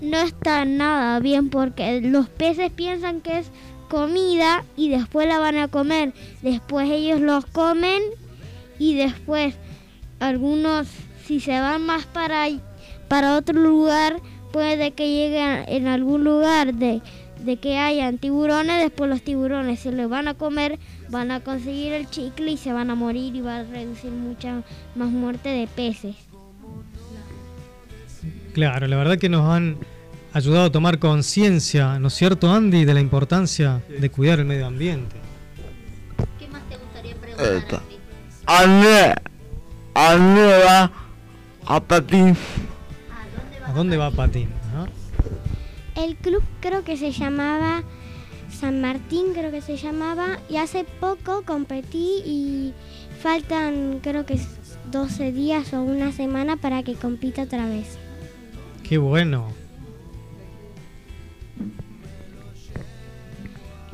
[0.00, 3.50] no está nada bien porque los peces piensan que es
[3.90, 6.14] comida y después la van a comer.
[6.40, 8.00] Después ellos los comen
[8.78, 9.54] y después
[10.18, 10.88] algunos,
[11.26, 12.48] si se van más para,
[13.11, 14.20] para otro lugar,
[14.53, 17.03] puede que lleguen en algún lugar de,
[17.44, 21.92] de que hayan tiburones, después los tiburones se los van a comer, van a conseguir
[21.92, 24.62] el chicle y se van a morir y va a reducir mucha
[24.94, 26.14] más muerte de peces.
[28.53, 29.79] Claro, la verdad que nos han
[30.33, 34.66] ayudado a tomar conciencia, ¿no es cierto, Andy, de la importancia de cuidar el medio
[34.66, 35.16] ambiente?
[37.40, 37.83] Esto.
[38.46, 39.14] André,
[39.94, 40.92] André va
[41.66, 42.37] a patín.
[43.70, 44.48] ¿A dónde va Patín?
[44.74, 44.88] ah?
[45.94, 47.85] El club creo que se llamaba
[48.50, 52.74] San Martín, creo que se llamaba, y hace poco competí y
[53.20, 54.40] faltan creo que
[54.90, 57.96] 12 días o una semana para que compita otra vez.
[58.83, 59.46] Qué bueno.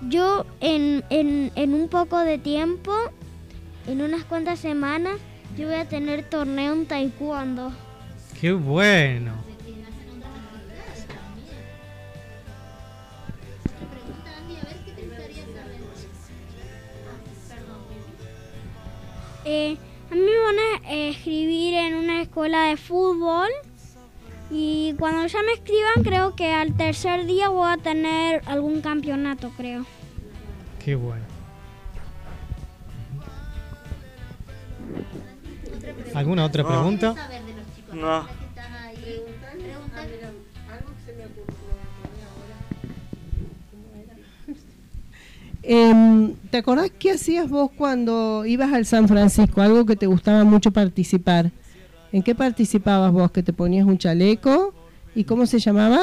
[0.09, 2.95] Yo en, en, en un poco de tiempo,
[3.87, 5.19] en unas cuantas semanas,
[5.59, 7.73] yo voy a tener torneo en taekwondo.
[8.41, 9.46] Qué bueno.
[19.49, 19.77] Eh,
[20.11, 23.49] a mí me van a eh, escribir en una escuela de fútbol
[24.51, 29.53] y cuando ya me escriban creo que al tercer día voy a tener algún campeonato,
[29.57, 29.87] creo.
[30.85, 31.25] Qué bueno.
[36.15, 36.69] ¿Alguna otra No.
[36.69, 37.15] pregunta?
[37.93, 38.27] No.
[45.69, 49.61] Em, ¿Te acordás qué hacías vos cuando ibas al San Francisco?
[49.63, 51.51] Algo que te gustaba mucho participar.
[52.13, 53.33] ¿En qué participabas vos?
[53.33, 54.73] ¿Que te ponías un chaleco?
[55.15, 56.01] ¿Y cómo se llamaba?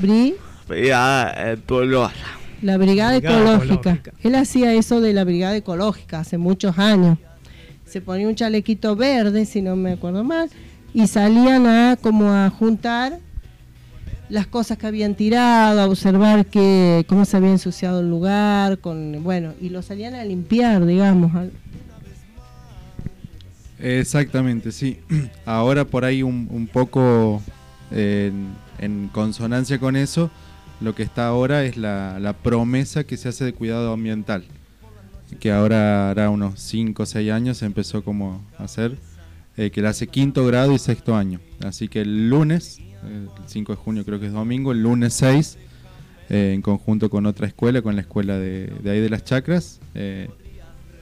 [0.00, 0.34] Bri,
[0.86, 2.20] Ya, ecológica.
[2.62, 3.74] la Brigada, Brigada ecológica.
[3.90, 4.12] Ecológica.
[4.22, 7.18] Él hacía eso de la Brigada Ecológica hace muchos años.
[7.84, 10.48] Se ponía un chalequito verde, si no me acuerdo mal,
[10.94, 13.18] y salían a como a juntar
[14.32, 19.22] las cosas que habían tirado, a observar que, cómo se había ensuciado el lugar, con
[19.22, 21.30] bueno, y lo salían a limpiar, digamos.
[23.78, 24.96] Exactamente, sí.
[25.44, 27.42] Ahora por ahí un, un poco
[27.90, 30.30] en, en consonancia con eso,
[30.80, 34.44] lo que está ahora es la, la promesa que se hace de cuidado ambiental,
[35.40, 38.96] que ahora hará unos 5 o 6 años se empezó como a hacer,
[39.58, 41.38] eh, que la hace quinto grado y sexto año.
[41.62, 45.14] Así que el lunes, eh, el 5 de junio creo que es domingo, el lunes
[45.14, 45.58] 6,
[46.30, 50.28] eh, en conjunto con otra escuela, con la escuela de, ahí de las chacras, eh,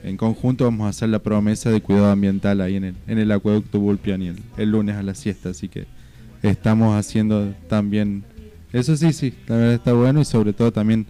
[0.03, 3.31] en conjunto vamos a hacer la promesa de cuidado ambiental ahí en el, en el
[3.33, 5.87] acueducto Bulpiani el, el lunes a la siesta, así que
[6.43, 8.25] estamos haciendo también,
[8.73, 11.07] eso sí, sí, verdad está bueno y sobre todo también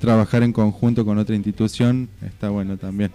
[0.00, 3.10] trabajar en conjunto con otra institución está bueno también.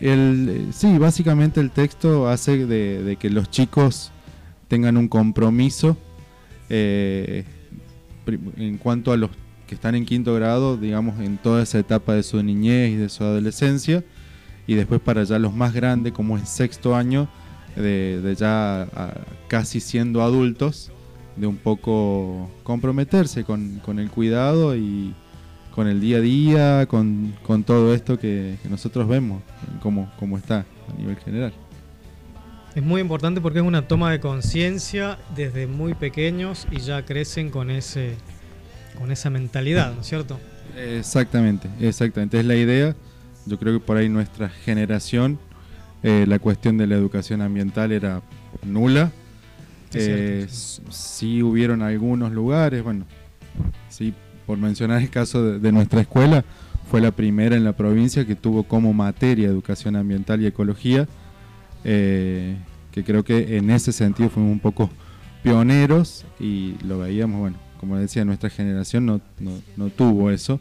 [0.00, 4.12] El, sí, básicamente el texto hace de, que los chicos
[4.68, 5.96] tengan un compromiso
[6.68, 7.44] eh,
[8.56, 9.30] en cuanto a los
[9.66, 13.08] que están en quinto grado, digamos, en toda esa etapa de su niñez y de
[13.08, 14.04] su adolescencia,
[14.66, 17.28] y después para ya los más grandes, como es sexto año,
[17.76, 18.86] de, ya
[19.48, 20.90] casi siendo adultos,
[21.36, 25.14] de un poco comprometerse con el cuidado y
[25.74, 29.42] con el día a día, con, con todo esto que, que nosotros vemos,
[29.80, 31.52] como, como está a nivel general.
[32.74, 37.50] Es muy importante porque es una toma de conciencia desde muy pequeños y ya crecen
[37.50, 38.14] con ese
[38.98, 40.38] con esa mentalidad, ¿no es cierto?
[40.76, 42.94] Exactamente, exactamente, es la idea.
[43.46, 45.38] Yo creo que por ahí nuestra generación
[46.02, 48.22] eh, la cuestión de la educación ambiental era
[48.64, 49.10] nula.
[49.90, 53.06] Cierto, Eh, s- sí hubieron algunos lugares, bueno,
[53.88, 54.12] sí,
[54.48, 56.42] por mencionar el caso de, nuestra escuela,
[56.90, 61.06] fue la primera en la provincia que tuvo como materia educación ambiental y ecología,
[61.84, 62.56] eh,
[62.90, 64.88] que creo que en ese sentido fuimos un poco
[65.42, 70.60] pioneros y lo veíamos, bueno, como decía, nuestra generación no, no, no tuvo eso.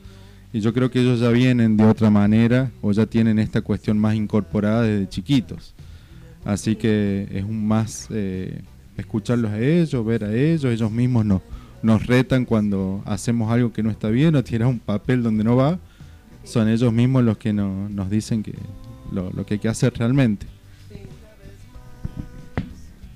[0.51, 3.97] Y yo creo que ellos ya vienen de otra manera o ya tienen esta cuestión
[3.97, 5.73] más incorporada desde chiquitos.
[6.43, 8.63] Así que es un más eh,
[8.97, 11.41] escucharlos a ellos, ver a ellos, ellos mismos nos,
[11.83, 15.55] nos retan cuando hacemos algo que no está bien o tiras un papel donde no
[15.55, 15.79] va.
[16.43, 18.53] Son ellos mismos los que no- nos dicen que
[19.11, 20.47] lo, lo que hay que hacer realmente.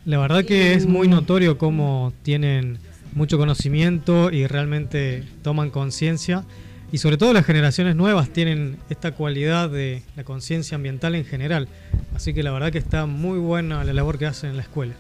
[0.05, 2.79] La verdad que es muy notorio cómo tienen
[3.13, 6.43] mucho conocimiento y realmente toman conciencia.
[6.91, 11.67] Y sobre todo las generaciones nuevas tienen esta cualidad de la conciencia ambiental en general.
[12.15, 14.93] Así que la verdad que está muy buena la labor que hacen en la escuela.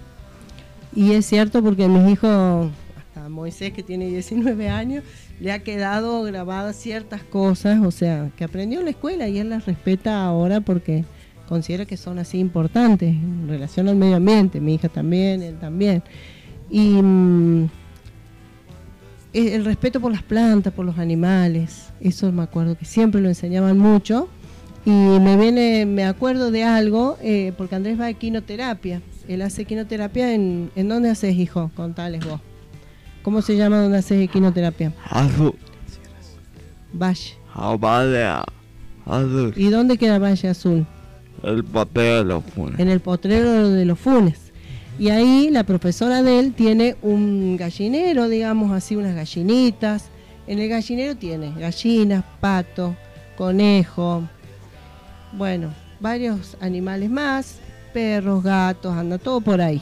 [0.95, 2.69] Y es cierto porque mis hijos,
[3.13, 5.03] hasta Moisés que tiene 19 años,
[5.39, 9.49] le ha quedado grabadas ciertas cosas, o sea, que aprendió en la escuela y él
[9.49, 11.03] las respeta ahora porque
[11.47, 16.01] considera que son así importantes en relación al medio ambiente, mi hija también, él también.
[16.69, 17.69] Y mm,
[19.33, 23.27] el el respeto por las plantas, por los animales, eso me acuerdo que siempre lo
[23.27, 24.29] enseñaban mucho.
[24.83, 29.01] Y me viene, me acuerdo de algo, eh, porque Andrés va a quinoterapia.
[29.27, 31.69] Él hace quinoterapia en, ¿en dónde haces, hijo?
[31.75, 32.39] Contales vos.
[33.23, 34.93] ¿Cómo se llama donde haces quinoterapia?
[35.09, 35.53] Azul.
[36.93, 37.35] Valle.
[37.53, 38.45] Ah, vale, ah,
[39.05, 39.53] azul.
[39.55, 40.85] ¿Y dónde queda Valle Azul?
[41.43, 42.79] El papel de los funes.
[42.79, 44.51] En el potrero de los Funes.
[44.99, 50.09] Y ahí la profesora de él tiene un gallinero, digamos así, unas gallinitas.
[50.45, 52.95] En el gallinero tiene gallinas, pato,
[53.37, 54.23] conejo,
[55.33, 57.59] bueno, varios animales más,
[57.93, 59.81] perros, gatos, anda todo por ahí.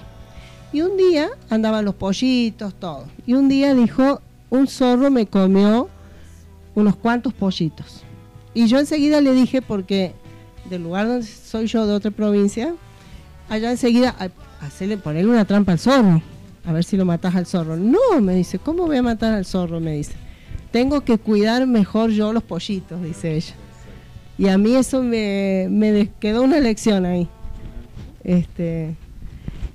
[0.71, 3.05] Y un día andaban los pollitos, todo.
[3.25, 5.89] Y un día dijo, un zorro me comió
[6.75, 8.03] unos cuantos pollitos.
[8.53, 10.13] Y yo enseguida le dije, porque
[10.69, 12.73] del lugar donde soy yo, de otra provincia,
[13.49, 16.21] allá enseguida a- hacerle, ponerle una trampa al zorro,
[16.65, 17.75] a ver si lo matas al zorro.
[17.75, 19.79] No, me dice, ¿cómo voy a matar al zorro?
[19.79, 20.13] Me dice,
[20.71, 23.55] tengo que cuidar mejor yo los pollitos, dice ella.
[24.37, 27.27] Y a mí eso me, me quedó una lección ahí.
[28.23, 28.95] Este,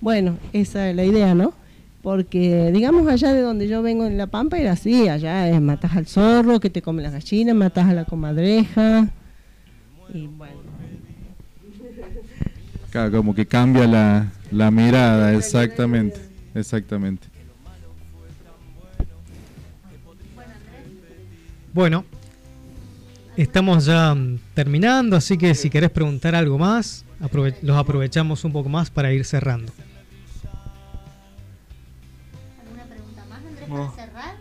[0.04, 1.54] bueno, esa es la idea, ¿no?
[2.02, 5.96] Porque, digamos, allá de donde yo vengo en La Pampa era así, allá es matas
[5.96, 9.08] al zorro, que te come las gallinas, matas a la comadreja.
[10.12, 10.60] Y bueno.
[12.90, 16.20] Claro, como que cambia la, la mirada, exactamente,
[16.54, 17.26] exactamente.
[21.72, 22.04] Bueno,
[23.38, 24.14] estamos ya
[24.52, 29.10] terminando, así que si querés preguntar algo más, aprove- los aprovechamos un poco más para
[29.14, 29.72] ir cerrando.
[33.76, 34.34] Para cerrar?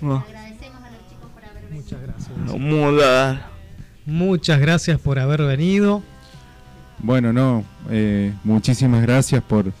[0.00, 0.16] No.
[0.16, 1.82] Agradecemos a los chicos por haber venido.
[1.82, 2.58] Muchas gracias.
[2.58, 3.50] Muda.
[4.06, 6.02] Muchas gracias por haber venido.
[7.02, 9.72] Bueno, no, eh, muchísimas gracias por,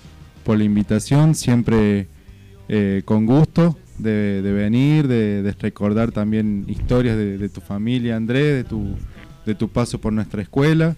[0.44, 2.08] por la invitación, siempre
[2.68, 8.16] eh, con gusto de, de venir, de, de recordar también historias de, de tu familia,
[8.16, 8.96] Andrés, de tu,
[9.44, 10.96] de tu paso por nuestra escuela.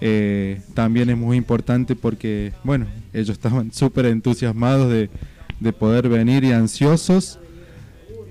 [0.00, 5.10] eh, también es muy importante porque, bueno, ellos estaban súper entusiasmados de,
[5.60, 7.38] de poder venir y ansiosos.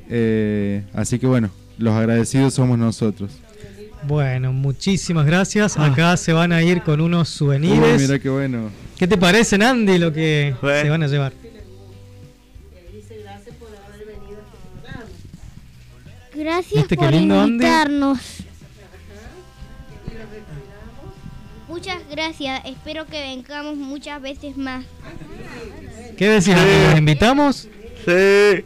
[0.09, 3.32] Eh, así que bueno, los agradecidos somos nosotros.
[4.07, 5.78] Bueno, muchísimas gracias.
[5.78, 8.01] Acá se van a ir con unos Uy, souvenirs.
[8.01, 8.69] mira qué bueno.
[8.97, 11.34] ¿Qué te parece, Andy, lo que se van a llevar?
[16.36, 17.65] Gracias ¿Viste qué por lindo, Andy?
[21.76, 22.61] Muchas gracias.
[22.63, 24.86] Espero que vengamos muchas veces más.
[26.17, 26.88] ¿Qué decís, Andy?
[26.88, 27.67] ¿Los invitamos?
[28.05, 28.63] Sí.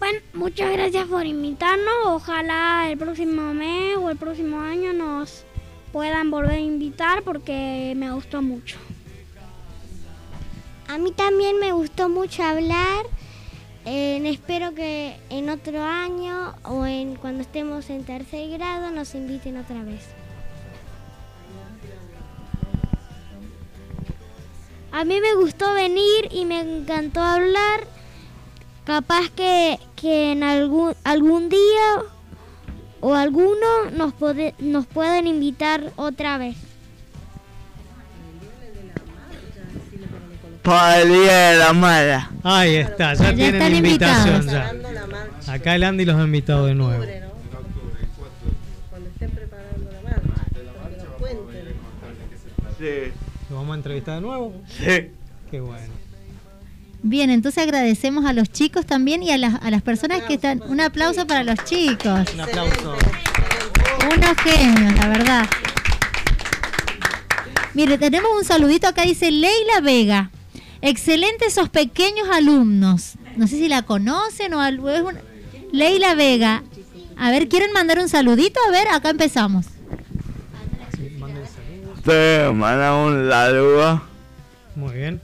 [0.00, 1.94] Bueno, muchas gracias por invitarnos.
[2.06, 5.44] Ojalá el próximo mes o el próximo año nos
[5.92, 8.76] puedan volver a invitar porque me gustó mucho.
[10.88, 13.06] A mí también me gustó mucho hablar.
[13.84, 19.56] Eh, espero que en otro año o en cuando estemos en tercer grado nos inviten
[19.58, 20.06] otra vez.
[24.92, 27.86] A mí me gustó venir y me encantó hablar.
[28.84, 32.02] Capaz que, que en algún, algún día
[33.00, 36.56] o alguno nos, pode- nos pueden invitar otra vez.
[40.62, 42.30] Para el día de la mala.
[42.44, 44.72] Ahí está, ya, Ya tienen están invitación invitados.
[45.46, 45.52] ya.
[45.52, 47.04] Acá el Andy los ha invitado de nuevo.
[48.90, 50.22] Cuando estén preparando la marcha.
[52.78, 53.12] Sí.
[53.50, 54.54] ¿Lo vamos a entrevistar de nuevo?
[54.68, 55.10] Sí.
[55.50, 55.92] Qué bueno.
[57.04, 60.62] Bien, entonces agradecemos a los chicos también y a las, a las personas que están.
[60.68, 62.20] Un aplauso para los chicos.
[62.34, 62.96] Un aplauso.
[64.14, 65.46] Unos genios, la verdad.
[67.74, 70.30] Mire, tenemos un saludito acá, dice Leila Vega.
[70.82, 73.12] Excelentes esos pequeños alumnos.
[73.36, 74.90] No sé si la conocen o algo.
[74.90, 75.20] es una-
[75.72, 76.62] Leila Vega.
[77.16, 78.60] A ver, ¿quieren mandar un saludito?
[78.68, 79.66] A ver, acá empezamos.
[82.04, 84.02] Te manda un saludo.
[84.74, 85.20] Muy bien.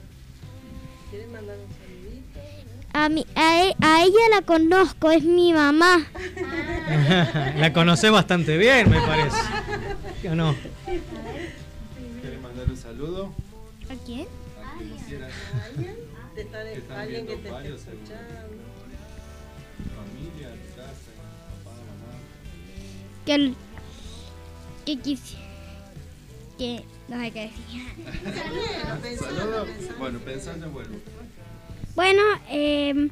[2.93, 6.07] A, mi, a, e- a ella la conozco, es mi mamá.
[7.57, 9.37] la conoces bastante bien, me parece.
[10.29, 10.55] ¿O no?
[12.21, 13.31] ¿Quieres mandar un saludo?
[13.91, 14.25] ¿A quién?
[16.35, 18.63] Que alguien que te varios, escuchando.
[19.95, 21.11] Familia, casa,
[21.63, 22.13] papá, mamá.
[23.25, 23.55] Que, el-
[24.85, 25.37] que quisi-
[26.57, 29.17] Que no sé qué decir.
[29.19, 29.65] Saludo.
[29.97, 30.97] Bueno, pensando vuelvo.
[31.95, 33.09] Bueno, eh,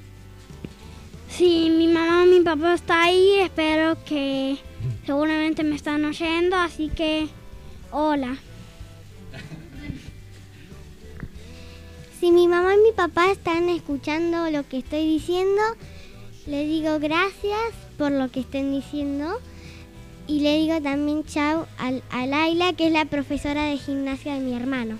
[1.29, 4.57] si mi mamá o mi papá está ahí, espero que
[5.05, 7.27] seguramente me están oyendo, así que
[7.91, 8.38] hola.
[12.20, 15.61] Si mi mamá y mi papá están escuchando lo que estoy diciendo,
[16.47, 17.59] le digo gracias
[17.97, 19.39] por lo que estén diciendo
[20.26, 24.39] y le digo también chao al- a Laila, que es la profesora de gimnasia de
[24.39, 24.97] mi hermano.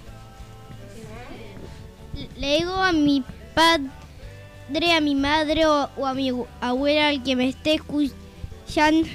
[2.38, 3.24] Le digo a mi
[3.56, 9.08] padre, a mi madre o, a mi abu- abuela, al que me esté escuchando,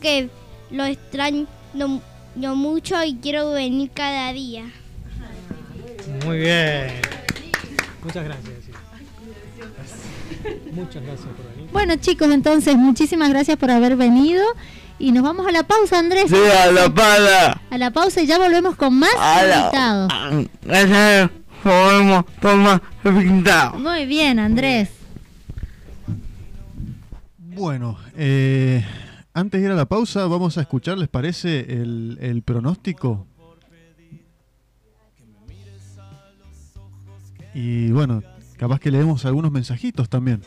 [0.00, 0.28] que
[0.70, 1.46] lo extraño
[2.34, 4.64] mucho y quiero venir cada día.
[6.24, 6.86] Muy bien.
[8.04, 8.54] Muchas gracias.
[8.64, 8.72] sí.
[10.72, 11.70] Muchas gracias por venir.
[11.72, 14.44] Bueno, chicos, entonces, muchísimas gracias por haber venido.
[15.00, 16.24] Y nos vamos a la pausa, Andrés.
[16.28, 17.60] Sí, a la pala.
[17.70, 20.12] A la pausa y ya volvemos con más A la- invitados.
[20.62, 21.30] Gracias.
[21.62, 23.78] Podemos tomar pintado.
[23.78, 24.90] Muy bien, Andrés.
[27.38, 28.84] Bueno, eh,
[29.34, 33.26] antes de ir a la pausa, vamos a escuchar, ¿les parece el, el pronóstico?
[37.54, 38.22] Y bueno,
[38.56, 40.42] capaz que leemos algunos mensajitos también.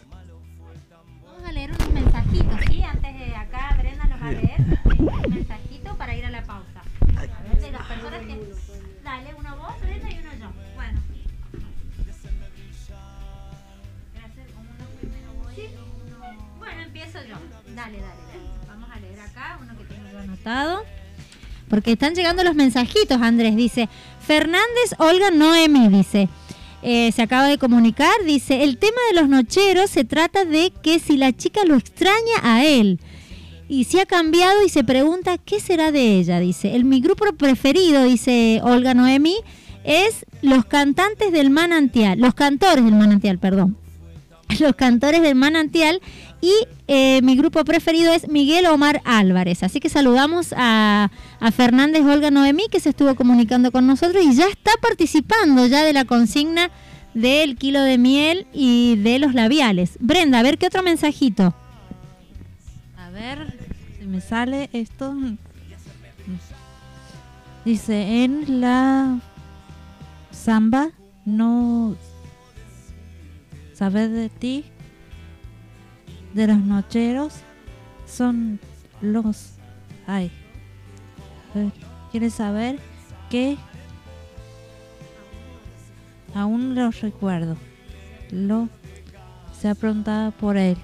[1.24, 2.84] Vamos a leer unos mensajitos, ¿sí?
[2.84, 6.82] Antes de acá, Brenda los va a leer un mensajito para ir a la pausa.
[7.18, 8.54] A ver, de las personas que...
[9.04, 10.52] Dale, uno vos, Brenda, y uno yo.
[10.76, 11.02] Bueno.
[15.56, 15.68] Sí.
[16.60, 17.36] Bueno, empiezo yo.
[17.76, 18.68] Dale, dale, dale.
[18.68, 20.84] Vamos a leer acá uno que tengo yo anotado.
[21.68, 23.56] Porque están llegando los mensajitos, Andrés.
[23.56, 23.90] Dice,
[24.20, 26.30] Fernández Olga Noemi, dice.
[26.84, 31.00] Eh, se acaba de comunicar, dice, el tema de los nocheros se trata de que
[31.00, 33.00] si la chica lo extraña a él
[33.72, 36.76] y si ha cambiado y se pregunta qué será de ella, dice.
[36.76, 39.38] El, mi grupo preferido, dice Olga Noemi,
[39.86, 43.78] es los cantantes del manantial, los cantores del manantial, perdón.
[44.60, 46.02] Los cantores del manantial
[46.42, 46.52] y
[46.88, 49.64] eh, mi grupo preferido es Miguel Omar Álvarez.
[49.64, 54.36] Así que saludamos a, a Fernández Olga Noemí que se estuvo comunicando con nosotros y
[54.36, 56.72] ya está participando ya de la consigna
[57.14, 59.98] del kilo de miel y de los labiales.
[60.00, 61.54] Brenda, a ver qué otro mensajito.
[62.98, 63.58] A ver,
[64.00, 65.16] si me sale esto.
[67.64, 69.20] Dice, en la
[70.32, 70.90] samba
[71.26, 71.96] no
[73.74, 74.66] saber de ti,
[76.34, 77.34] de los nocheros,
[78.06, 78.60] son
[79.02, 79.54] los...
[80.08, 80.32] Ay,
[82.12, 82.80] ¿quieres saber
[83.30, 83.58] qué?
[86.34, 87.58] Aún lo recuerdo.
[88.32, 88.70] Lo
[89.62, 90.78] se ha preguntado por él.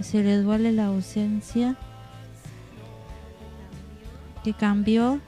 [0.00, 1.76] Si le duele la ausencia
[4.44, 5.20] que cambió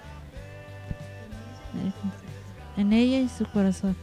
[2.77, 3.97] en ella y su corazón.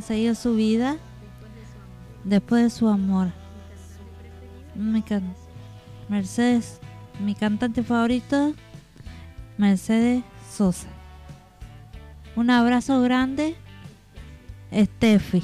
[0.00, 0.96] Cómo se ha ido su vida
[2.24, 3.28] después de su amor.
[4.74, 5.34] Mi can-
[6.08, 6.80] Mercedes,
[7.22, 8.54] mi cantante favorito,
[9.58, 10.88] Mercedes Sosa.
[12.34, 13.56] Un abrazo grande,
[14.74, 15.42] Steffi.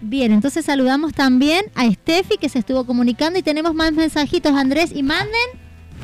[0.00, 4.90] Bien, entonces saludamos también a Steffi que se estuvo comunicando y tenemos más mensajitos, Andrés,
[4.92, 5.30] y manden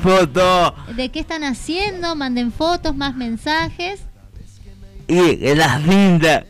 [0.01, 4.05] Foto de qué están haciendo, manden fotos, más mensajes.
[5.07, 6.45] Y la cinta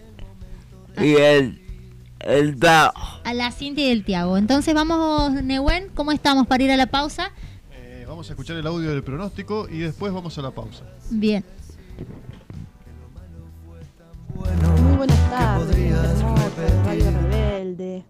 [0.97, 1.63] y el
[2.23, 2.93] el Tao.
[3.23, 4.37] A la Cintia y el Tiago.
[4.37, 7.31] Entonces vamos, Nehuen, ¿cómo estamos para ir a la pausa?
[7.71, 10.85] Eh, vamos a escuchar el audio del pronóstico y después vamos a la pausa.
[11.09, 11.43] Bien.
[14.81, 16.21] Muy buenas tardes,
[16.85, 18.03] Radio Rebelde.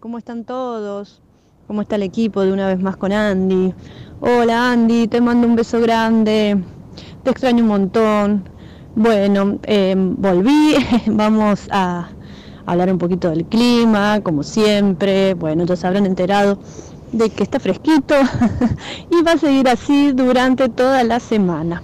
[0.00, 1.20] ¿Cómo están todos?
[1.66, 3.74] ¿Cómo está el equipo de una vez más con Andy?
[4.20, 6.56] Hola Andy, te mando un beso grande.
[7.22, 8.57] Te extraño un montón.
[8.98, 10.74] Bueno, eh, volví.
[11.06, 12.08] Vamos a
[12.66, 15.34] hablar un poquito del clima, como siempre.
[15.34, 16.58] Bueno, ya se habrán enterado
[17.12, 18.16] de que está fresquito
[19.12, 21.80] y va a seguir así durante toda la semana.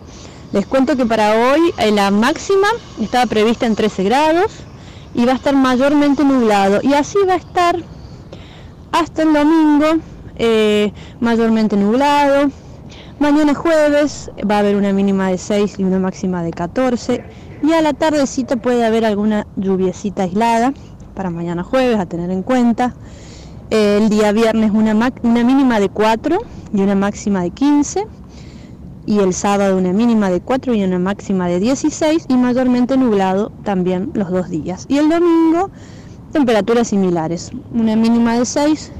[0.50, 2.66] Les cuento que para hoy eh, la máxima
[3.00, 4.50] estaba prevista en 13 grados
[5.14, 6.80] y va a estar mayormente nublado.
[6.82, 7.76] Y así va a estar
[8.90, 10.02] hasta el domingo,
[10.34, 12.50] eh, mayormente nublado.
[13.24, 17.24] Mañana jueves va a haber una mínima de 6 y una máxima de 14.
[17.62, 20.74] Y a la tardecita puede haber alguna lluviecita aislada
[21.14, 22.94] para mañana jueves a tener en cuenta.
[23.70, 26.36] Eh, el día viernes una, una mínima de 4
[26.74, 28.06] y una máxima de 15
[29.06, 33.52] y el sábado una mínima de 4 y una máxima de 16 y mayormente nublado
[33.62, 34.84] también los dos días.
[34.90, 35.70] Y el domingo
[36.30, 38.92] temperaturas similares, una mínima de 6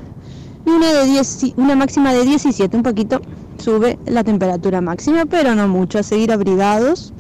[0.64, 3.20] y una, de 10, y una máxima de 17, un poquito
[3.64, 7.12] sube la temperatura máxima, pero no mucho, a seguir abrigados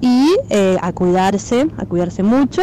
[0.00, 2.62] y eh, a cuidarse, a cuidarse mucho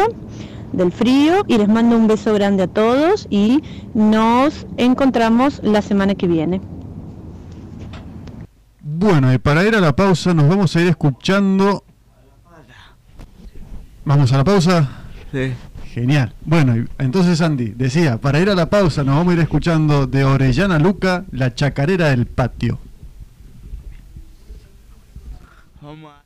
[0.72, 3.62] del frío y les mando un beso grande a todos y
[3.94, 6.60] nos encontramos la semana que viene.
[8.82, 11.84] Bueno, y para ir a la pausa nos vamos a ir escuchando.
[14.04, 14.88] ¿Vamos a la pausa?
[15.32, 15.52] Sí.
[15.92, 16.32] Genial.
[16.44, 20.06] Bueno, y entonces Andy, decía, para ir a la pausa nos vamos a ir escuchando
[20.06, 22.78] de Orellana Luca, la chacarera del patio.
[25.88, 26.17] हम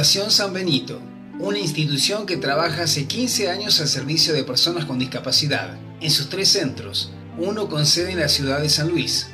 [0.00, 0.98] Fundación San Benito,
[1.40, 6.30] una institución que trabaja hace 15 años al servicio de personas con discapacidad, en sus
[6.30, 9.28] tres centros, uno con sede en la ciudad de San Luis.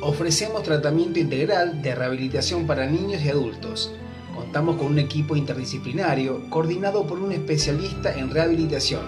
[0.00, 3.92] Ofrecemos tratamiento integral de rehabilitación para niños y adultos.
[4.34, 9.02] Contamos con un equipo interdisciplinario coordinado por un especialista en rehabilitación.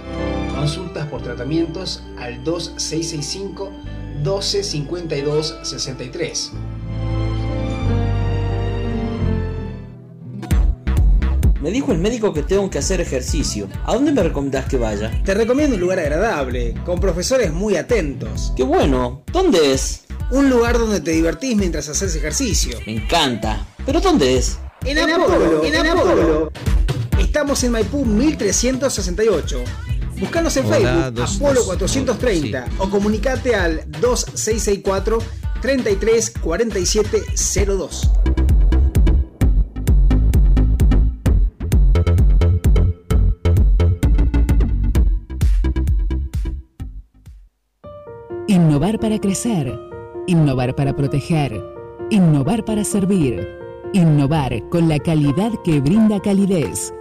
[0.54, 3.70] Consultas por tratamientos al 2665
[4.18, 6.52] 1252 63.
[11.68, 13.68] Me dijo el médico que tengo que hacer ejercicio.
[13.84, 15.10] ¿A dónde me recomendás que vaya?
[15.22, 18.54] Te recomiendo un lugar agradable, con profesores muy atentos.
[18.56, 19.22] ¡Qué bueno!
[19.30, 20.04] ¿Dónde es?
[20.30, 22.78] Un lugar donde te divertís mientras haces ejercicio.
[22.86, 23.66] Me encanta.
[23.84, 24.56] ¿Pero dónde es?
[24.86, 26.52] En Apolo, en Apolo.
[27.18, 29.62] Estamos en Maipú 1368.
[30.20, 35.18] Buscanos en Hola, Facebook, dos- Apolo dos- 430 o comunicate al 2664
[35.60, 36.32] 33
[48.58, 49.78] Innovar para crecer.
[50.26, 51.62] Innovar para proteger.
[52.10, 53.46] Innovar para servir.
[53.92, 56.92] Innovar con la calidad que brinda calidez.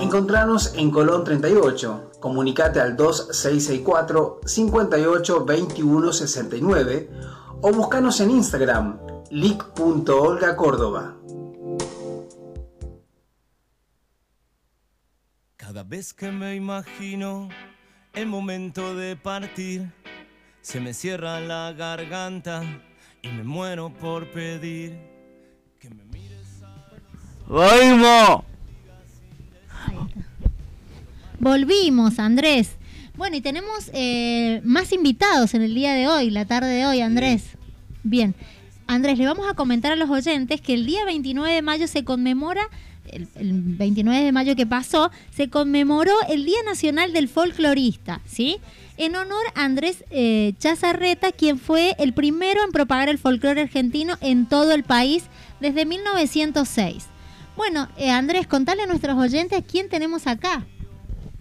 [0.00, 7.10] Encontrarnos en Colón 38, comunicate al 2664 58 21 69
[7.62, 8.98] o buscanos en Instagram
[9.30, 11.14] lic.olgacórdoba.
[15.74, 17.48] Cada vez que me imagino
[18.12, 19.90] el momento de partir,
[20.60, 22.62] se me cierra la garganta
[23.22, 24.96] y me muero por pedir
[25.80, 26.62] que me mires
[27.48, 28.44] ¡Oímos!
[31.40, 32.76] Volvimos, Andrés.
[33.16, 37.00] Bueno, y tenemos eh, más invitados en el día de hoy, la tarde de hoy,
[37.00, 37.58] Andrés.
[38.04, 38.36] Bien.
[38.86, 42.04] Andrés, le vamos a comentar a los oyentes que el día 29 de mayo se
[42.04, 42.70] conmemora
[43.14, 48.58] el, el 29 de mayo que pasó, se conmemoró el Día Nacional del Folclorista, ¿sí?
[48.96, 54.16] En honor a Andrés eh, Chazarreta, quien fue el primero en propagar el folclore argentino
[54.20, 55.24] en todo el país
[55.60, 57.06] desde 1906.
[57.56, 60.64] Bueno, eh, Andrés, contale a nuestros oyentes quién tenemos acá.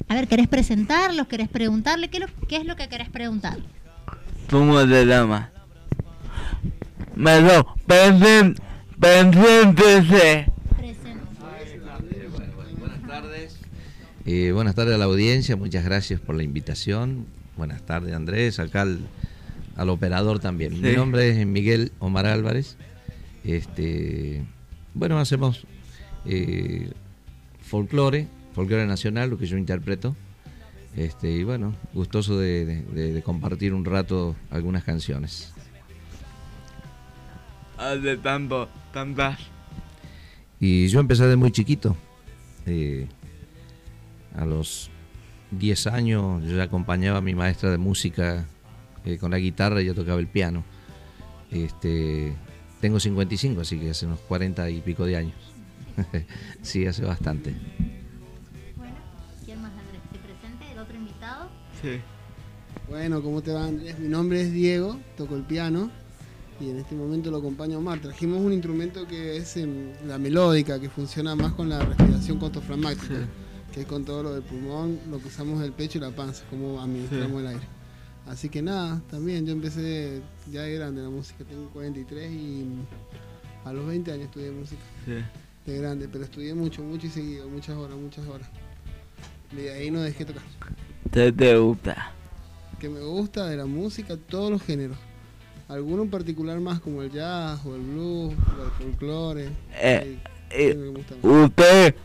[0.08, 1.28] A ver, ¿querés presentarlos?
[1.28, 2.10] ¿Querés preguntarle?
[2.10, 3.58] ¿Qué, lo- qué es lo que querés preguntar?
[4.50, 5.52] ¿Cómo se llama?
[7.16, 7.76] Me lo.
[12.80, 13.58] Buenas tardes.
[14.26, 17.26] Eh, buenas tardes a la audiencia, muchas gracias por la invitación.
[17.58, 19.00] Buenas tardes Andrés, acá al,
[19.76, 20.80] al operador también.
[20.82, 22.78] Mi nombre es Miguel Omar Álvarez.
[23.44, 24.44] Este,
[24.94, 25.66] bueno, hacemos
[26.26, 26.92] eh,
[27.62, 30.16] folclore, folclore nacional, lo que yo interpreto.
[30.96, 35.52] Este, y bueno, gustoso de, de- de- de compartir un rato algunas canciones.
[37.78, 39.40] Hace tanto, tantas.
[40.60, 41.98] Y yo empecé de muy chiquito.
[42.68, 43.08] Eh,
[44.36, 44.90] a los
[45.52, 48.46] 10 años yo ya acompañaba a mi maestra de música
[49.06, 50.64] eh, con la guitarra y yo tocaba el piano.
[51.52, 52.36] Este,
[52.82, 55.36] tengo 55, así que hace unos 40 y pico de años.
[56.62, 57.56] sí, hace bastante.
[59.46, 60.02] ¿Quién más, Andrés?
[60.12, 61.50] ¿Se presente el otro invitado?
[61.82, 62.02] Sí.
[62.90, 64.00] Bueno, ¿cómo te va Andrés?
[64.00, 65.92] Mi nombre es Diego, toco el piano
[66.60, 68.00] y en este momento lo acompaño a Omar.
[68.00, 73.28] Trajimos un instrumento que es em, la melódica, que funciona más con la respiración contofragmática,
[73.74, 76.44] que es con todo lo del pulmón, lo que usamos el pecho y la panza,
[76.50, 77.62] como administramos el aire.
[78.28, 80.22] Así que nada, también yo empecé
[80.52, 82.66] ya de grande la música, tengo 43 y
[83.66, 84.82] a los 20 años estudié música.
[85.06, 85.14] Sí.
[85.66, 88.48] De grande, pero estudié mucho, mucho y seguido, muchas horas, muchas horas.
[89.52, 90.44] Y de ahí no dejé tocar.
[91.12, 92.12] ¿Qué te gusta?
[92.80, 94.98] que me gusta de la música, todos los géneros.
[95.70, 99.50] Alguno en particular más como el jazz o el blues o el folclore.
[99.82, 100.20] Eh,
[100.52, 101.46] Sí, eh, me gusta más.
[101.48, 101.96] usted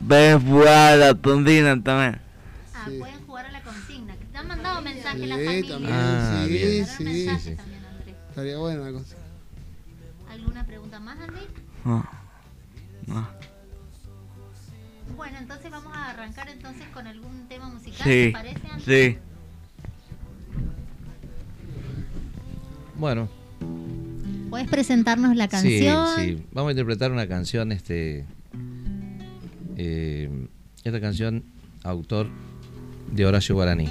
[0.00, 2.20] ve jugar a Tondina también.
[2.74, 4.16] Ah, pueden jugar a la consigna.
[4.16, 5.68] que Te han mandado mensajes Sí, la familia.
[5.70, 6.86] también, Ah, sí, bien.
[6.86, 6.94] sí,
[7.38, 7.54] sí.
[7.56, 8.16] también, Andrés.
[8.30, 9.16] Estaría buena la cosa.
[10.30, 11.40] ¿Alguna pregunta más, Andy?
[11.84, 12.06] No.
[13.06, 13.28] No.
[15.16, 18.10] Bueno, entonces vamos a arrancar entonces con algún tema musical, Sí.
[18.26, 18.84] ¿te parece, Andy?
[18.84, 19.18] Sí.
[22.96, 23.28] Bueno,
[24.50, 26.06] ¿Puedes presentarnos la sí, canción?
[26.16, 26.46] sí.
[26.52, 28.24] Vamos a interpretar una canción, este,
[29.76, 30.48] eh,
[30.82, 31.44] esta canción,
[31.82, 32.28] autor
[33.12, 33.88] de Horacio Guaraní.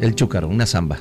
[0.00, 0.98] El Chúcaro, una samba.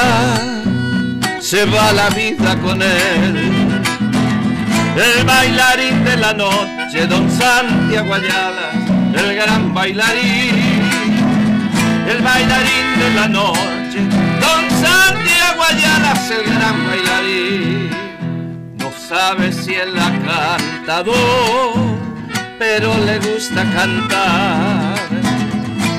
[1.41, 3.81] se va la vida con él.
[4.95, 8.69] El bailarín de la noche, don Santiago Ayala,
[9.13, 10.55] el gran bailarín.
[12.07, 13.99] El bailarín de la noche,
[14.39, 17.89] don Santiago Ayala el gran bailarín.
[18.77, 21.13] Nos sabe si él ha cantado,
[22.57, 24.82] pero le gusta cantar.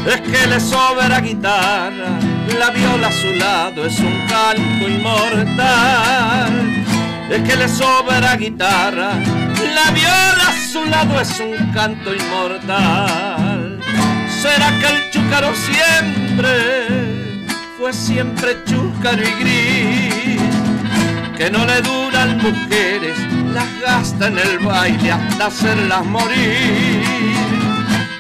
[0.06, 2.18] Es que le sobra guitarra,
[2.58, 6.84] la viola a su lado es un canto inmortal.
[7.30, 9.12] Es que le sobra guitarra,
[9.74, 13.80] la viola a su lado es un canto inmortal.
[14.42, 16.52] ¿Será que el chúcaro siempre
[17.78, 20.42] fue siempre chúcaro y gris?
[21.38, 23.16] Que no le duran mujeres,
[23.54, 27.33] las gasta en el baile hasta hacerlas morir.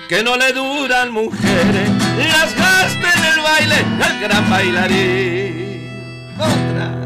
[0.08, 1.88] Que no le duran mujeres,
[2.18, 5.90] las gasta en el baile el gran bailarín.
[6.38, 7.03] Otra.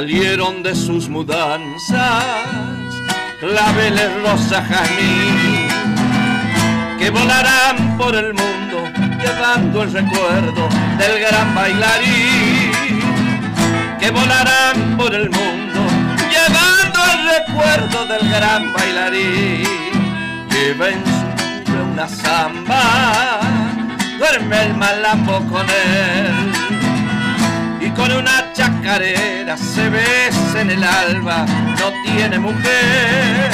[0.00, 2.24] Salieron de sus mudanzas
[3.38, 5.68] claveles rosa jazmín
[6.98, 8.88] que volarán por el mundo
[9.22, 12.72] llevando el recuerdo del gran bailarín
[14.00, 15.80] que volarán por el mundo
[16.30, 19.68] llevando el recuerdo del gran bailarín.
[20.48, 23.40] Lleva en su una samba
[24.18, 26.79] duerme el malambo con él
[28.00, 31.44] con una chacarera se besa en el alba,
[31.78, 33.50] no tiene mujer.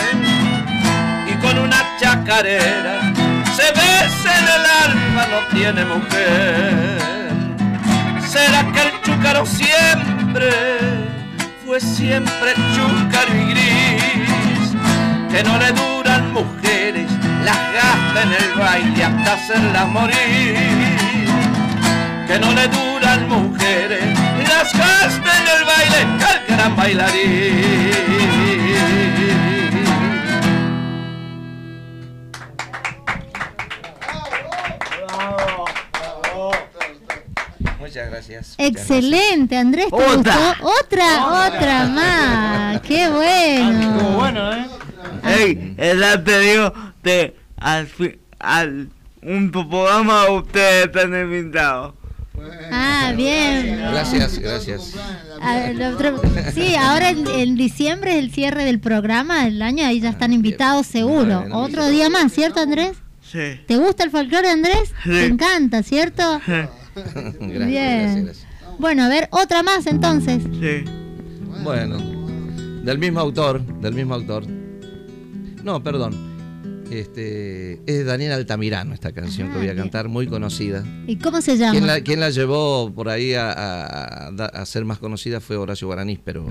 [1.28, 3.12] Y con una chacarera
[3.56, 6.98] se besa en el alba, no tiene mujer.
[8.24, 10.50] ¿Será que el chúcaro siempre
[11.64, 14.76] fue siempre chúcaro y gris?
[15.28, 17.10] Que no le duran mujeres,
[17.44, 20.96] las gasta en el baile hasta hacerlas morir
[22.26, 24.02] que no le duran mujeres,
[24.56, 27.86] las gasta en el baile al gran bailarín.
[37.78, 38.54] Muchas gracias.
[38.58, 40.14] Excelente, Andrés, ¿te Otra.
[40.56, 40.66] gustó?
[40.84, 42.80] Otra, otra más.
[42.80, 44.10] Qué bueno.
[44.16, 44.66] bueno, ¿eh?
[45.24, 47.88] Ey, esa te digo, te, al,
[48.38, 48.88] al
[49.22, 51.94] un programa ustedes están invitados.
[52.72, 53.78] Ah, bien.
[53.78, 54.94] Gracias, gracias.
[55.40, 56.20] A ver, lo otro-
[56.54, 60.32] sí, ahora en, en diciembre es el cierre del programa del año, ahí ya están
[60.32, 61.44] invitados seguro.
[61.52, 62.92] Otro día más, ¿cierto Andrés?
[63.22, 63.60] Sí.
[63.66, 64.92] ¿Te gusta el folclore Andrés?
[65.04, 66.40] Te encanta, ¿cierto?
[66.46, 67.58] Gracias, Bien.
[67.58, 68.46] gracias, gracias.
[68.78, 70.42] Bueno, a ver, otra más entonces.
[70.44, 70.84] Sí.
[71.62, 71.98] Bueno,
[72.82, 74.46] del mismo autor, del mismo autor.
[75.62, 76.25] No, perdón.
[76.90, 80.84] Este, es de Daniel Altamirano esta canción que voy a cantar, muy conocida.
[81.06, 81.72] ¿Y cómo se llama?
[81.72, 83.50] Quien la, quien la llevó por ahí a,
[84.28, 86.46] a- ser más conocida fue Horacio Guaraní, pero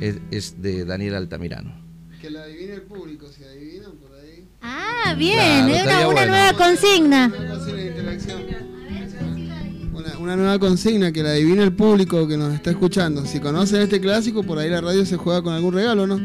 [0.00, 1.74] es, es de Daniel Altamirano.
[2.20, 4.46] Que la adivine el público, si adivinan por ahí.
[4.62, 6.30] Ah, bien, Claro, es una, estaría una bueno.
[6.32, 7.32] nueva consigna.
[9.92, 13.24] Una, una nueva consigna que la adivine el público que nos está escuchando.
[13.26, 16.18] Si conocen este clásico, por ahí la radio se juega con algún regalo, ¿no?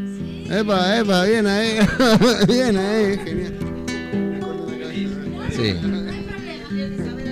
[0.52, 1.78] Epa, epa, bien ahí.
[2.48, 3.54] bien ahí, genial.
[5.52, 5.76] Sí.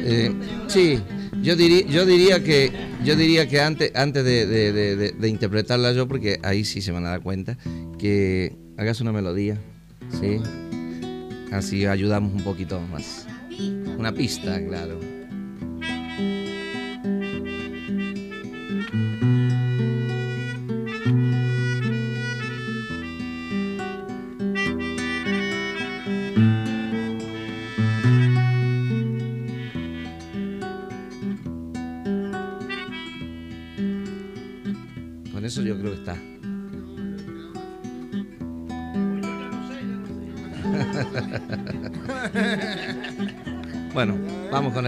[0.10, 0.32] Eh,
[0.68, 1.00] sí,
[1.42, 2.72] yo diría, yo diría que,
[3.04, 6.82] yo diría que antes, antes de, de- de- de- de interpretarla yo, porque ahí sí
[6.82, 7.58] se van a dar cuenta,
[7.98, 9.58] que hagas una melodía,
[10.20, 10.40] ¿sí?
[11.52, 13.26] Así ayudamos un poquito más.
[13.98, 15.00] Una pista, claro.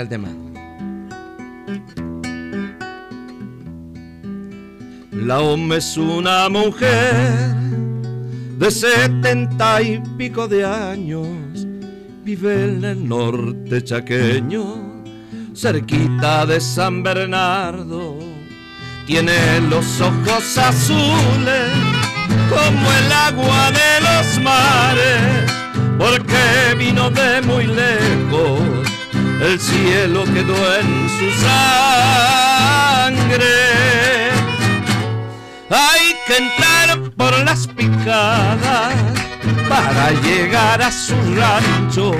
[0.01, 0.29] El tema.
[5.11, 7.53] La OMA es una mujer
[8.57, 11.27] de setenta y pico de años,
[12.23, 15.03] vive en el norte chaqueño,
[15.55, 18.17] cerquita de San Bernardo.
[19.05, 21.71] Tiene los ojos azules
[22.49, 25.51] como el agua de los mares,
[25.97, 28.78] porque vino de muy lejos,
[29.41, 32.69] el cielo quedó en su sangre.
[35.69, 38.93] Hay que entrar por las picadas
[39.67, 42.11] para llegar a su rancho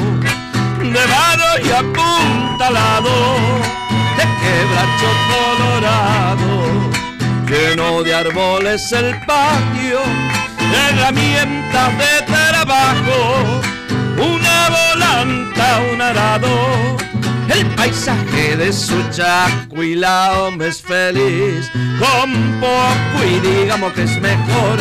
[0.82, 3.12] de varo y apuntalado,
[4.18, 6.52] de quebracho colorado,
[7.48, 10.00] lleno de árboles el patio,
[10.90, 13.62] herramientas de trabajo,
[14.18, 16.98] una volanta, un arado,
[17.50, 18.96] el paisaje de su
[19.96, 21.70] la hombre es feliz,
[22.00, 24.78] con poco y digamos que es mejor,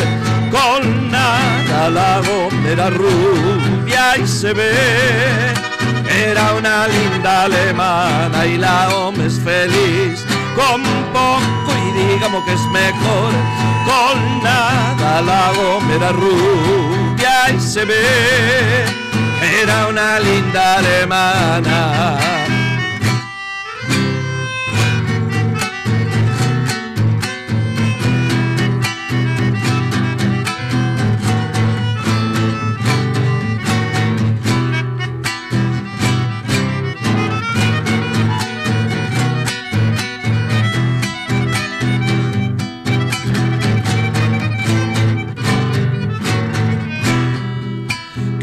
[0.51, 2.21] con nada la
[2.67, 4.71] era rubia y se ve,
[6.27, 12.65] era una linda alemana y la hombre es feliz, con poco y digamos que es
[12.71, 13.33] mejor,
[13.85, 15.51] con nada la
[15.95, 18.85] era rubia y se ve,
[19.61, 22.48] era una linda alemana.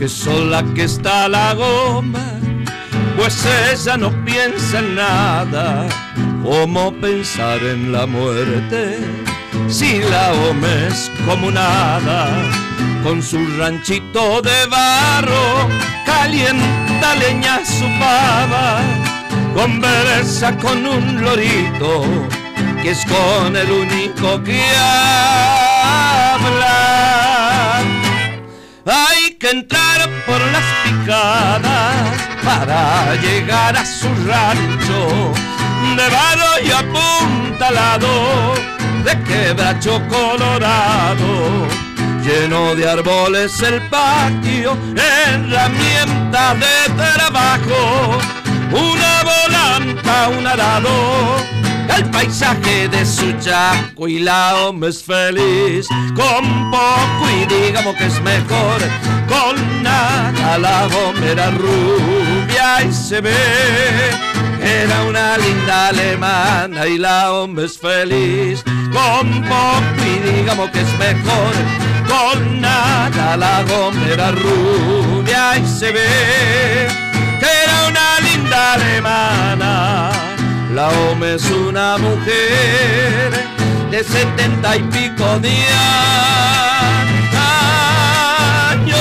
[0.07, 2.39] Que sola que está la goma,
[3.17, 5.89] pues ella no piensa en nada,
[6.45, 9.01] ¿cómo pensar en la muerte?
[9.67, 12.29] Si la goma es como nada,
[13.03, 15.69] con su ranchito de barro,
[16.05, 18.81] calienta leña su pava,
[19.57, 22.05] conversa con un lorito,
[22.81, 24.63] que es con el único que
[26.39, 27.26] habla.
[28.87, 32.13] Hay que entrar por las picadas
[32.45, 35.35] para llegar a su rancho.
[35.97, 38.55] De y apuntalado
[39.05, 41.67] de quebracho colorado
[42.27, 48.19] lleno de árboles el patio herramienta de trabajo
[48.73, 51.37] una volanta un arado
[51.95, 53.27] el paisaje de su
[54.21, 55.87] la hombre es feliz.
[56.15, 58.81] Con poco y digamos que es mejor.
[59.29, 63.35] Con nada la hombre era rubia y se ve.
[64.61, 68.63] Era una linda alemana y la hombre es feliz.
[68.93, 71.55] Con poco y digamos que es mejor.
[72.09, 76.89] Con nada la hombre era rubia y se ve.
[77.41, 80.26] Que era una linda alemana
[80.77, 83.33] la OME es una mujer
[83.91, 85.49] de setenta y pico de
[88.69, 88.99] años.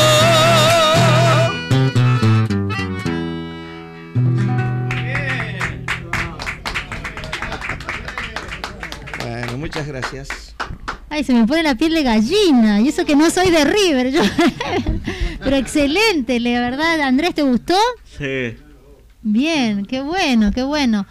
[9.19, 10.55] Bueno, muchas gracias.
[11.09, 12.79] Ay, se me pone la piel de gallina.
[12.79, 14.11] Y eso que no soy de River.
[14.11, 14.21] yo.
[15.43, 17.01] Pero excelente, la verdad.
[17.01, 17.75] Andrés, ¿te gustó?
[18.17, 18.55] Sí.
[19.27, 21.05] Bien, qué bueno, qué bueno.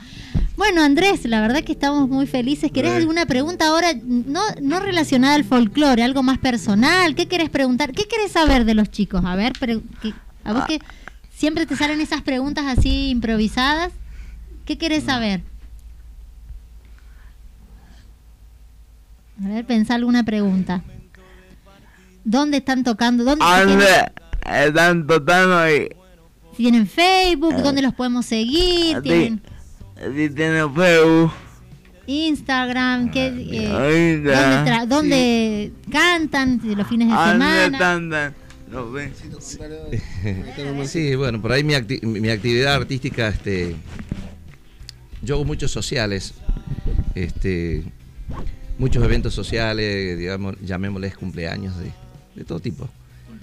[0.56, 2.70] Bueno, Andrés, la verdad que estamos muy felices.
[2.70, 2.96] ¿Querés Sí.
[2.98, 7.16] alguna pregunta ahora, no, no relacionada al folclore, algo más personal?
[7.16, 7.92] ¿Qué querés preguntar?
[7.92, 9.24] ¿Qué querés saber de los chicos?
[9.24, 10.78] A ver, que- a vos que
[11.34, 13.92] siempre te salen esas preguntas así improvisadas.
[14.64, 15.42] ¿Qué querés saber?
[19.44, 20.82] A ver, pensá alguna pregunta.
[22.24, 23.24] ¿Dónde están tocando?
[23.24, 24.12] ¿Dónde ¿Dónde
[24.46, 25.56] están tocando
[26.56, 27.54] ¿Tienen Facebook?
[27.56, 29.02] ¿Dónde los podemos seguir?
[29.02, 29.42] ¿Tienen?
[32.06, 33.10] Instagram?
[33.10, 34.64] ¿Qué, eh, Ahí ¿dónde, está.
[34.64, 38.34] tra- dónde cantan los fines de ¿Dónde semana?
[38.92, 39.12] ven.
[40.86, 43.76] Sí, bueno, por ahí mi, acti- mi actividad artística, este,
[45.22, 46.34] yo hago muchos sociales,
[47.14, 47.84] este,
[48.78, 51.92] muchos eventos sociales, digamos, llamémosles cumpleaños de,
[52.34, 52.88] de todo tipo.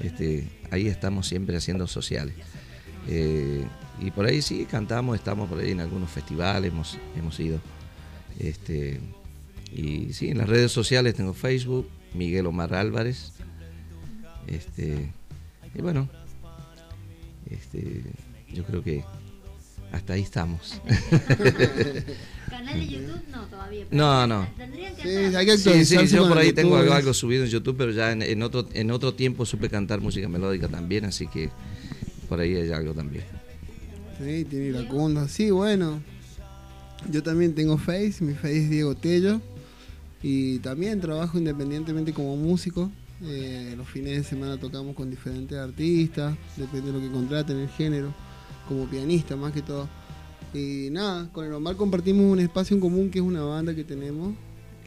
[0.04, 2.36] Este, ahí estamos siempre haciendo sociales.
[3.08, 3.64] Eh,
[4.02, 7.60] y por ahí sí cantamos, estamos por ahí en algunos festivales, hemos, hemos ido.
[8.40, 9.00] Este,
[9.72, 13.34] y sí, en las redes sociales tengo Facebook, Miguel Omar Álvarez.
[14.48, 15.12] Este,
[15.76, 16.10] y bueno,
[17.50, 18.02] este,
[18.52, 19.04] yo creo que
[19.92, 20.82] hasta ahí estamos.
[22.50, 23.22] ¿Canal de YouTube?
[23.32, 23.86] No, todavía.
[23.92, 24.48] No, no.
[25.02, 26.82] Sí, hay que Sí, yo por ahí tengo YouTube.
[26.82, 30.02] algo, algo subido en YouTube, pero ya en, en otro en otro tiempo supe cantar
[30.02, 31.50] música melódica también, así que
[32.28, 33.41] por ahí hay algo también.
[34.24, 35.28] Sí, tiene iracunda.
[35.28, 36.02] Sí, bueno.
[37.10, 39.42] Yo también tengo Face, mi Face es Diego Tello.
[40.22, 42.92] Y también trabajo independientemente como músico.
[43.24, 47.70] Eh, los fines de semana tocamos con diferentes artistas, depende de lo que contraten, el
[47.70, 48.12] género,
[48.68, 49.88] como pianista más que todo.
[50.54, 53.84] Y nada, con el Omar compartimos un espacio en común que es una banda que
[53.84, 54.34] tenemos.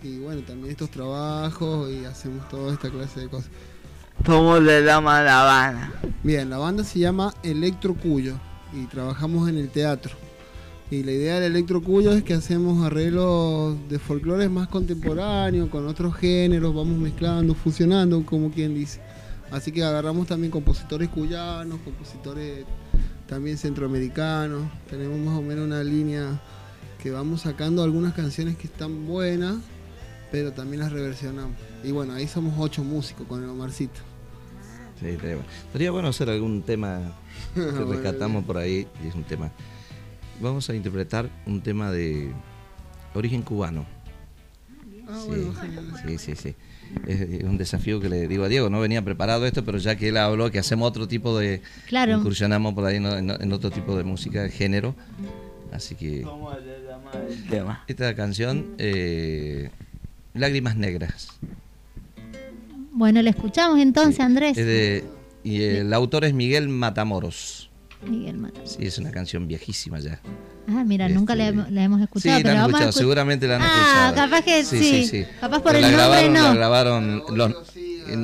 [0.02, 3.50] Y bueno, también estos trabajos y hacemos toda esta clase de cosas.
[4.26, 5.92] ¿Cómo se llama la banda?
[6.22, 8.34] Bien, la banda se llama Electro Cuyo.
[8.74, 10.14] Y trabajamos en el teatro.
[10.90, 16.14] Y la idea del Electrocuyo es que hacemos arreglos de folclores más contemporáneos, con otros
[16.14, 19.00] géneros, vamos mezclando, fusionando, como quien dice.
[19.50, 22.64] Así que agarramos también compositores cuyanos, compositores
[23.26, 24.62] también centroamericanos.
[24.90, 26.40] Tenemos más o menos una línea
[27.02, 29.56] que vamos sacando algunas canciones que están buenas,
[30.30, 31.56] pero también las reversionamos.
[31.82, 34.13] Y bueno, ahí somos ocho músicos con el Omarcito.
[35.00, 35.48] Sí, estaría bueno.
[35.66, 37.00] Estaría bueno hacer algún tema
[37.54, 39.50] que rescatamos por ahí, y es un tema.
[40.40, 42.32] Vamos a interpretar un tema de
[43.14, 43.86] origen cubano.
[45.08, 46.54] Ah, Sí, bueno, sí, sí, sí.
[47.06, 50.08] Es, un desafío que le digo a Diego, no venía preparado esto, pero ya que
[50.08, 51.60] él habló que hacemos otro tipo de...
[51.88, 52.16] Claro.
[52.18, 54.94] Incursionamos por ahí en, en- en otro tipo de música, de género.
[55.72, 56.24] Así que...
[57.88, 59.70] Esta canción, eh,
[60.34, 61.28] Lágrimas Negras.
[62.96, 64.56] Bueno, le escuchamos entonces, Andrés.
[64.56, 65.04] Es de-
[65.42, 67.70] y el autor es Miguel Matamoros.
[68.08, 68.60] Miguel Mata.
[68.64, 70.20] Sí, es una canción viejísima ya.
[70.68, 72.36] Ah, mira, nunca la, la hemos Sí, escuchado.
[72.38, 74.14] la pero han vamos a escuchado, escu- seguramente la han ah, escuchado.
[74.14, 75.24] capaz que sí.
[75.40, 76.42] Capaz por Pero el la nombre grabaron, no.
[76.42, 77.52] La grabaron, los,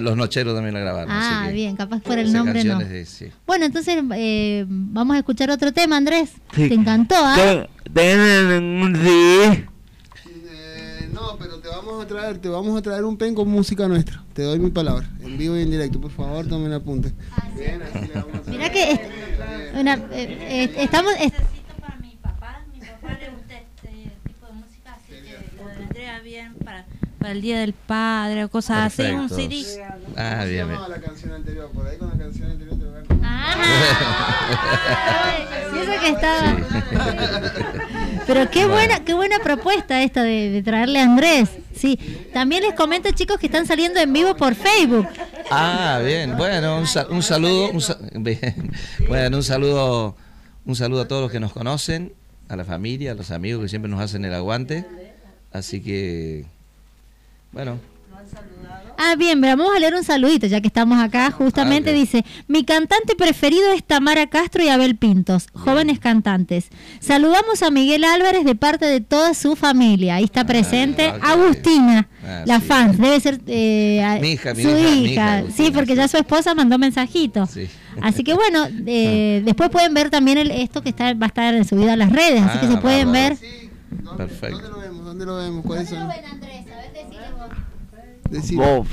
[0.02, 1.10] los nocheros también la grabaron.
[1.10, 2.78] Ah, así que bien, capaz por el esa nombre no.
[2.78, 3.26] de- sí.
[3.46, 6.30] Bueno, entonces eh, vamos a escuchar otro tema, Andrés.
[6.54, 6.68] Sí.
[6.68, 7.66] Te encantó, ¿ah?
[7.94, 9.66] Eh,
[11.40, 14.22] pero te vamos a traer, te vamos a traer un pen con música nuestra.
[14.34, 16.00] Te doy mi palabra, en vivo y en directo.
[16.00, 17.12] Por favor, tomen apunte.
[17.56, 18.58] Bien, así le vamos a traer.
[18.58, 19.02] Mirá que est-
[19.74, 21.12] una, eh, eh, estamos...
[21.20, 21.34] est-
[25.78, 26.86] vendría bien para,
[27.18, 29.36] para el Día del Padre o cosas así, un Perfecto.
[29.36, 29.82] CD.
[30.16, 30.68] Ah, bien, bien.
[30.68, 32.78] llamaba la canción anterior, por ahí con la canción anterior
[35.74, 36.56] Y eso que estaba...
[38.26, 41.48] Pero qué buena, qué buena propuesta esta de, de traerle a Andrés.
[41.74, 41.96] Sí,
[42.32, 45.08] también les comento chicos que están saliendo en vivo por Facebook.
[45.50, 46.36] Ah, bien.
[46.36, 47.70] Bueno, un, sa- un saludo.
[47.72, 48.70] Un bien.
[49.08, 50.16] Bueno, un saludo,
[50.64, 52.12] un saludo a todos los que nos conocen,
[52.48, 54.84] a la familia, a los amigos que siempre nos hacen el aguante.
[55.52, 56.44] Así que,
[57.52, 57.78] bueno,
[59.02, 61.30] Ah, bien, vamos a leer un saludito ya que estamos acá.
[61.30, 66.68] Justamente Ah, dice, mi cantante preferido es Tamara Castro y Abel Pintos, jóvenes cantantes.
[67.00, 70.16] Saludamos a Miguel Álvarez de parte de toda su familia.
[70.16, 71.18] Ahí está presente ok.
[71.24, 72.66] Agustina, Ah, la sí.
[72.66, 72.96] fan.
[72.98, 75.40] Debe ser eh, Mi hija, mi su hija, mi hija.
[75.40, 77.46] hija, sí, porque ya su esposa mandó mensajito.
[77.46, 77.68] sí.
[78.02, 81.64] Así que bueno, eh, después pueden ver también el, esto que está va a estar
[81.64, 83.36] subido a las redes, así que Ah, se pueden ver.
[83.90, 84.16] bárbaro.
[84.16, 84.58] Perfecto.
[84.58, 85.04] ¿Dónde lo vemos?
[85.06, 85.64] ¿Dónde lo vemos?
[85.64, 86.06] ¿Cuáles son?
[86.06, 86.14] Vos,
[88.30, 88.88] vos,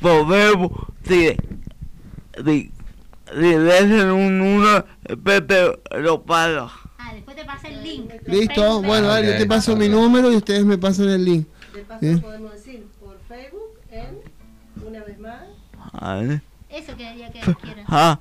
[0.00, 0.72] podemos,
[1.04, 1.28] si,
[2.44, 2.72] si,
[3.34, 4.84] si le hacen un uno,
[5.22, 6.70] Pepe lo paga.
[6.98, 8.10] Ah, después te pasa el link.
[8.26, 11.46] Listo, bueno, dale, yo te paso mi número y ustedes me pasan el link.
[11.74, 12.20] De paso Bien.
[12.20, 14.18] podemos decir por Facebook en
[14.86, 15.42] una vez más.
[15.92, 16.42] A ver.
[16.68, 17.86] Eso quería que quieras.
[17.88, 18.18] Ah,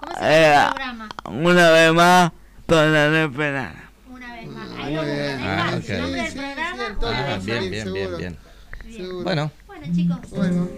[0.00, 1.08] ¿Cómo se llama eh, el programa?
[1.26, 2.32] una vez más,
[2.68, 3.74] no esperar.
[4.10, 4.68] Una vez más.
[4.68, 5.40] Muy bien.
[5.40, 5.88] Ah, el ok.
[6.00, 6.57] nombre del programa.
[7.02, 8.38] Ah, bien, bien, bien, bien.
[9.22, 10.30] Bueno, Bueno, chicos.
[10.30, 10.68] Bueno.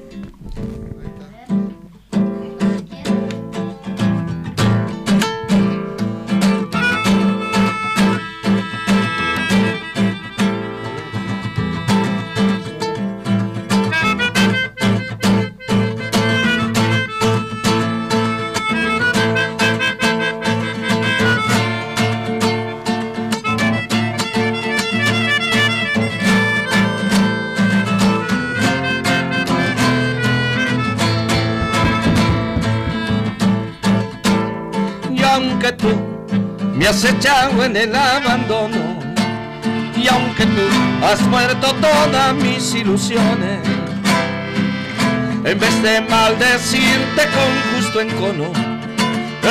[36.81, 38.99] Me has echado en el abandono,
[39.95, 40.67] y aunque tú
[41.05, 43.61] has muerto todas mis ilusiones,
[45.45, 48.51] en vez de maldecirte con justo encono,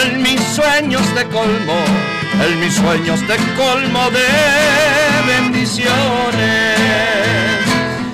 [0.03, 1.79] en mis sueños te colmo,
[2.47, 4.27] en mis sueños te colmo de
[5.31, 6.79] bendiciones.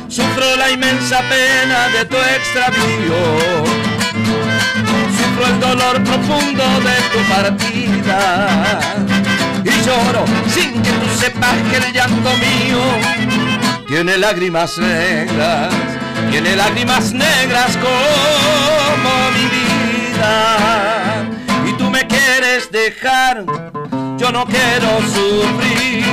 [0.09, 3.84] Sufro la inmensa pena de tu extravío
[5.47, 8.79] el dolor profundo de tu partida.
[9.63, 12.81] Y lloro sin que tú sepas que el llanto mío
[13.87, 15.73] tiene lágrimas negras,
[16.31, 21.25] tiene lágrimas negras como mi vida.
[21.67, 23.43] Y tú me quieres dejar,
[24.17, 26.05] yo no quiero sufrir,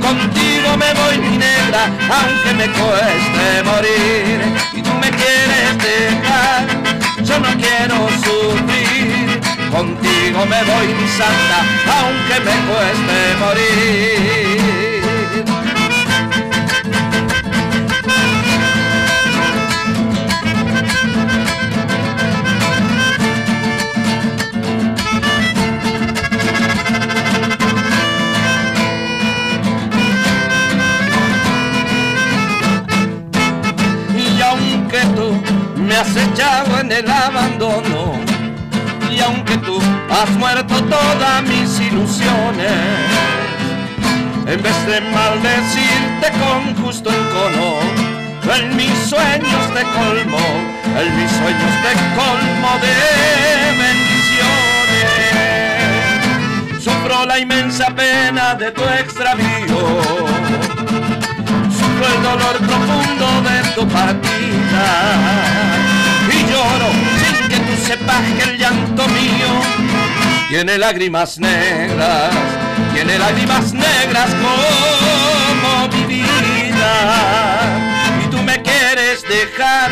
[0.00, 4.40] contigo me voy mi negra, aunque me cueste morir.
[4.74, 6.83] Y tú me quieres dejar
[7.34, 9.40] yo no quiero sufrir,
[9.70, 11.58] contigo me voy mi santa,
[11.98, 14.93] aunque me cueste morir.
[35.94, 38.14] Me has echado en el abandono.
[39.10, 39.78] Y aunque tú
[40.10, 42.72] has muerto todas mis ilusiones,
[44.46, 47.78] en vez de maldecirte con justo encono,
[48.56, 50.44] en mis sueños te colmo,
[51.00, 52.96] en mis sueños te colmo de
[53.84, 54.42] bendiciones.
[56.82, 59.78] Sufro la inmensa pena de tu extravío,
[61.78, 64.33] sufro el dolor profundo de tu partida
[66.30, 66.90] y lloro
[67.20, 69.94] sin que tú sepas que el llanto mío
[70.48, 72.32] tiene lágrimas negras,
[72.92, 76.92] tiene lágrimas negras como mi vida.
[78.22, 79.90] Y tú me quieres dejar,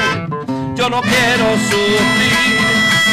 [0.76, 2.60] yo no quiero sufrir.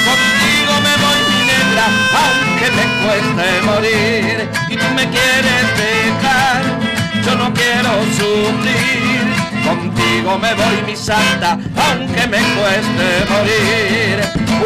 [0.06, 1.86] Contigo me voy mi negra,
[2.22, 4.50] aunque me cueste morir.
[4.70, 6.62] Y tú me quieres dejar,
[7.26, 9.39] yo no quiero sufrir.
[9.70, 14.18] Contigo me voy mi santa, aunque me cueste morir.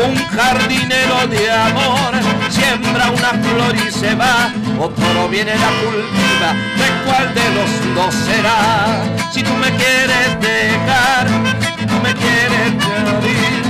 [0.01, 2.13] Un jardinero de amor
[2.49, 4.49] siembra una flor y se va,
[4.79, 6.49] otro viene la cultiva,
[6.79, 9.03] ¿de cuál de los dos será?
[9.33, 11.27] Si tú me quieres dejar,
[11.85, 12.71] tú me quieres
[13.03, 13.61] morir,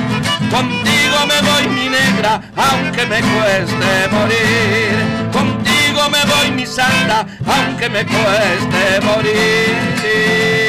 [0.51, 4.93] contigo me voy mi negra, aunque me cueste morir,
[5.31, 10.62] contigo me voy mi santa, aunque me cueste morir.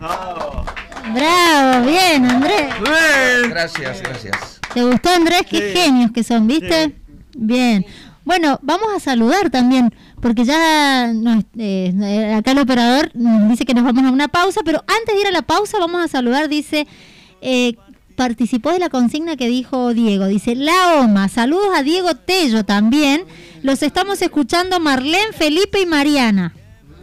[0.00, 2.68] Bravo, bien, Andrés.
[3.50, 4.60] Gracias, gracias.
[4.72, 5.42] ¿Te gustó, Andrés?
[5.48, 6.94] Qué genios que son, ¿viste?
[7.36, 7.84] Bien.
[8.24, 13.64] Bueno, vamos a saludar también, porque ya nos- eh, eh, acá el operador nos dice
[13.64, 16.08] que nos vamos a una pausa, pero antes de ir a la pausa vamos a
[16.08, 16.86] saludar, dice,
[17.40, 17.74] eh,
[18.16, 23.24] participó de la consigna que dijo Diego, dice, La OMA, saludos a Diego Tello también,
[23.62, 26.54] los estamos escuchando Marlene, Felipe y Mariana.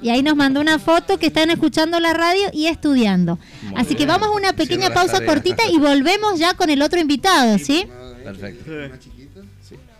[0.01, 3.39] Y ahí nos mandó una foto que están escuchando la radio y estudiando.
[3.63, 5.33] Muy Así que vamos a una pequeña pausa tareas.
[5.33, 7.87] cortita y volvemos ya con el otro invitado, ¿sí?
[8.23, 8.71] Perfecto.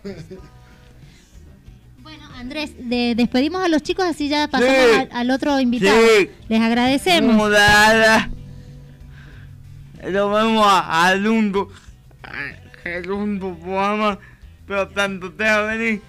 [2.38, 4.94] Andrés, de- despedimos a los chicos así ya pasamos Sí.
[5.00, 5.98] al, al otro invitado.
[6.18, 6.30] Sí.
[6.48, 7.34] Les agradecemos.
[7.34, 8.30] Mudada.
[10.04, 11.68] Lo vemos a- al mundo.
[12.84, 14.18] El mundo programa.
[14.66, 16.00] Pero tanto te va a venir.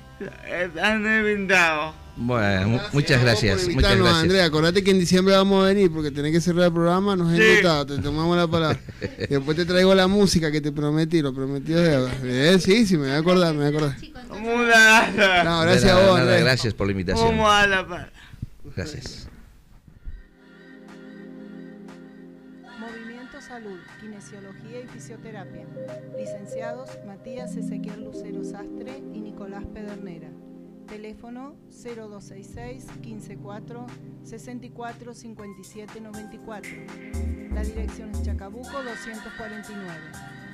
[0.48, 1.96] Están invitados.
[2.22, 3.68] Bueno, mu- muchas gracias.
[3.70, 4.24] Muchas gracias.
[4.24, 7.30] Andrea, acordate que en diciembre vamos a venir porque tenés que cerrar el programa, nos
[7.32, 7.44] has Sí.
[7.44, 8.78] invitado, te tomamos la palabra.
[9.02, 12.12] Y después te traigo la música que te prometí, lo prometido es deuda.
[12.24, 13.96] Eh, sí, sí, me voy a acordar, me voy a acordar.
[15.46, 17.38] No, De gracias a vos, nada, gracias por la invitación.
[18.76, 19.28] Gracias.
[22.80, 25.66] Movimiento Salud, Kinesiología y Fisioterapia.
[26.18, 30.28] Licenciados Matías Ezequiel Lucero Sastre y Nicolás Pedernera.
[30.90, 33.86] Teléfono 0266 154
[34.24, 36.72] 64 57 94.
[37.54, 39.94] La dirección es Chacabuco 249.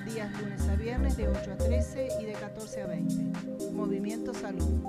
[0.06, 3.72] Días lunes a viernes de 8 a 13 y de 14 a 20.
[3.72, 4.82] Movimiento Salud.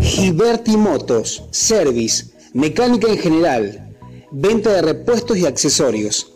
[0.00, 3.96] Giberti Motos, Service, mecánica en general,
[4.30, 6.32] venta de repuestos y accesorios.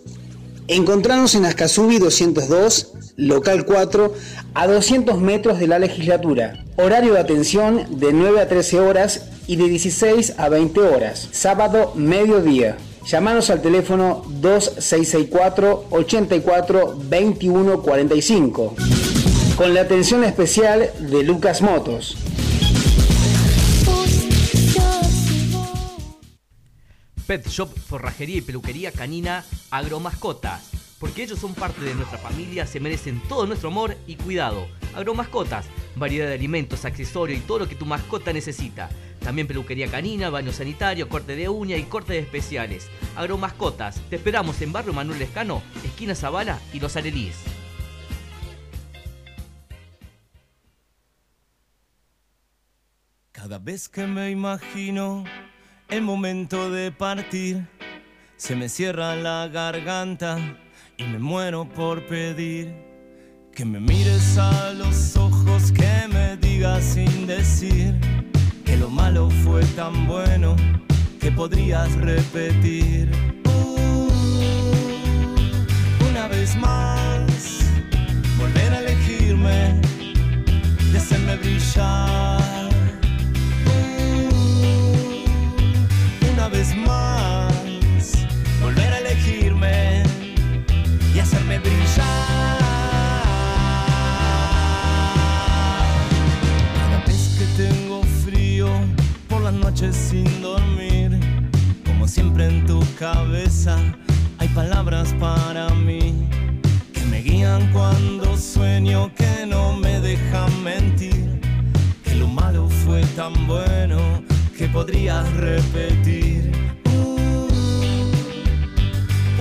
[0.70, 4.14] Encontrarnos en Ascasubi 202, local 4,
[4.54, 6.64] a 200 metros de la legislatura.
[6.76, 11.28] Horario de atención de 9 a 13 horas y de 16 a 20 horas.
[11.32, 12.76] Sábado, mediodía.
[13.04, 18.74] Llámanos al teléfono 2664 84 21 45
[19.56, 22.16] con la atención especial de Lucas Motos.
[27.30, 30.68] Pet Shop, forrajería y peluquería canina Agromascotas.
[30.98, 34.66] Porque ellos son parte de nuestra familia, se merecen todo nuestro amor y cuidado.
[34.96, 38.90] Agromascotas, variedad de alimentos, accesorios y todo lo que tu mascota necesita.
[39.20, 42.88] También peluquería canina, baño sanitario, corte de uña y corte de especiales.
[43.14, 47.36] Agromascotas, te esperamos en Barrio Manuel Escano, esquina Zavala y Los Arelíes.
[53.30, 55.22] Cada vez que me imagino
[55.90, 57.66] el momento de partir,
[58.36, 60.38] se me cierra la garganta
[60.96, 62.72] y me muero por pedir
[63.52, 67.94] que me mires a los ojos, que me digas sin decir
[68.64, 70.54] que lo malo fue tan bueno
[71.20, 73.10] que podrías repetir.
[73.46, 74.08] Uh,
[76.08, 77.60] una vez más,
[78.38, 79.80] volver a elegirme
[80.92, 82.39] y hacerme brillar.
[96.74, 98.68] Cada vez que tengo frío
[99.28, 101.18] por las noches sin dormir,
[101.86, 103.76] como siempre en tu cabeza
[104.38, 106.28] hay palabras para mí
[106.92, 111.40] que me guían cuando sueño que no me dejan mentir,
[112.04, 113.98] que lo malo fue tan bueno
[114.56, 116.52] que podrías repetir.
[116.86, 117.48] Uh,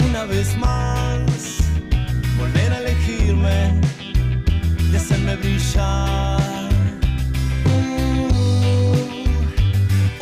[0.09, 1.28] una vez más
[3.47, 3.81] elegirme
[4.91, 6.39] y hacerme brillar.
[7.65, 8.29] Uh,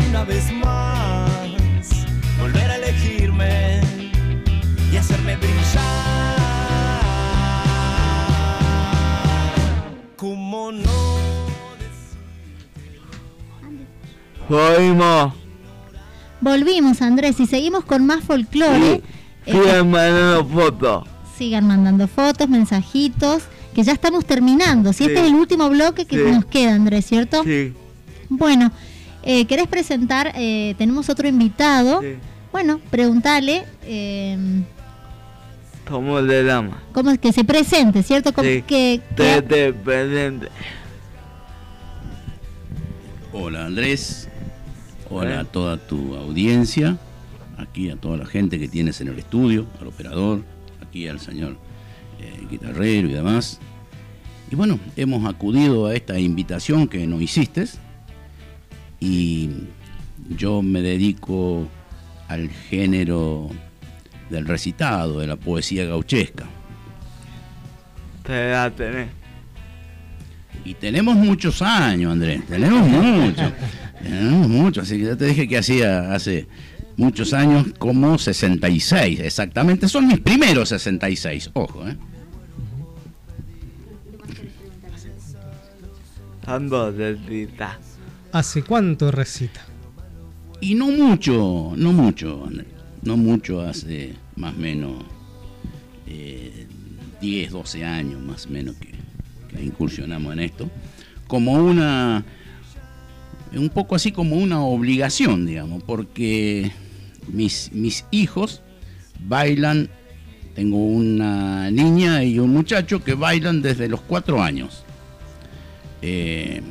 [0.10, 2.06] una vez más,
[2.40, 3.82] volver a elegirme
[4.92, 5.56] y hacerme brillar.
[10.16, 11.08] Como no
[14.50, 15.34] Volvimos.
[16.40, 18.94] Volvimos, Andrés, y seguimos con más folclore.
[18.94, 19.04] Eh,
[19.46, 21.17] Sigan mandando fotos.
[21.38, 23.44] Sigan mandando fotos, mensajitos,
[23.76, 24.92] que ya estamos terminando.
[24.94, 26.32] Si este es el último bloque que Sí.
[26.32, 27.44] nos queda, Andrés, ¿cierto?
[27.44, 27.74] Sí.
[28.30, 28.72] Bueno,
[29.24, 30.32] eh, ¿querés presentar?
[30.36, 32.02] Eh, tenemos otro invitado.
[32.02, 32.16] Sí.
[32.52, 34.38] Bueno, preguntale eh,
[35.90, 36.82] ¿Cómo le llama?
[36.92, 38.34] cómo es que se presente, ¿cierto?
[38.34, 38.64] Como Sí.
[38.66, 40.48] que, Te, te presente.
[43.34, 44.28] Hola Andrés,
[45.10, 46.98] hola a toda tu audiencia,
[47.58, 50.44] aquí a toda la gente que tienes en el estudio, al operador,
[50.98, 51.58] aquí al señor
[52.20, 53.60] eh, guitarrero y demás.
[54.50, 57.66] Y bueno, hemos acudido a esta invitación que nos hiciste
[59.00, 59.50] y
[60.30, 61.68] yo me dedico
[62.28, 63.50] al género
[64.30, 66.46] del recitado, de la poesía gauchesca.
[68.24, 69.10] Te la tenés.
[70.66, 73.54] Y tenemos muchos años, Andrés, tenemos mucho.
[74.04, 76.48] tenemos mucho, así que ya te dije que hacía hace
[76.98, 79.88] muchos años como 66, exactamente.
[79.88, 81.96] Son mis primeros 66, ojo, ¿eh?
[86.46, 87.78] Ando recita.
[88.32, 89.62] ¿Hace cuánto recita?
[90.60, 92.68] Y no mucho, no mucho, Andrés,
[93.04, 95.04] no mucho, hace más o menos
[96.08, 96.68] eh,
[97.22, 98.94] 10, 12 años más o menos que,
[99.50, 100.70] que incursionamos en esto,
[101.28, 102.24] como una,
[103.54, 106.72] un poco así como una obligación, digamos, porque
[107.28, 108.62] mis, mis hijos
[109.28, 109.90] bailan,
[110.56, 114.84] tengo una niña y un muchacho que bailan desde los cuatro años.
[116.02, 116.62] Eh,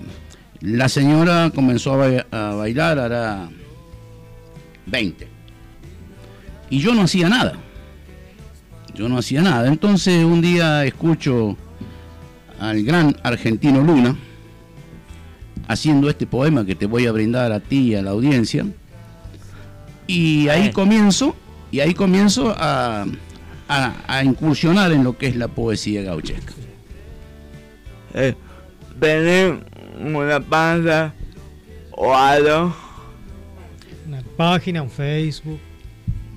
[0.60, 3.48] la señora comenzó a, ba- a bailar, hará
[4.86, 5.28] 20.
[6.70, 7.54] Y yo no hacía nada.
[8.94, 9.68] Yo no hacía nada.
[9.68, 11.56] Entonces un día escucho
[12.58, 14.16] al gran argentino Luna
[15.68, 18.64] haciendo este poema que te voy a brindar a ti y a la audiencia.
[20.06, 21.34] Y ahí comienzo,
[21.72, 23.06] y ahí comienzo a,
[23.68, 26.52] a- a incursionar en lo que es la poesía gauchesca.
[28.14, 28.34] Eh,
[30.00, 31.12] una panza
[31.92, 32.74] o algo.
[34.06, 35.58] Una página, un Facebook.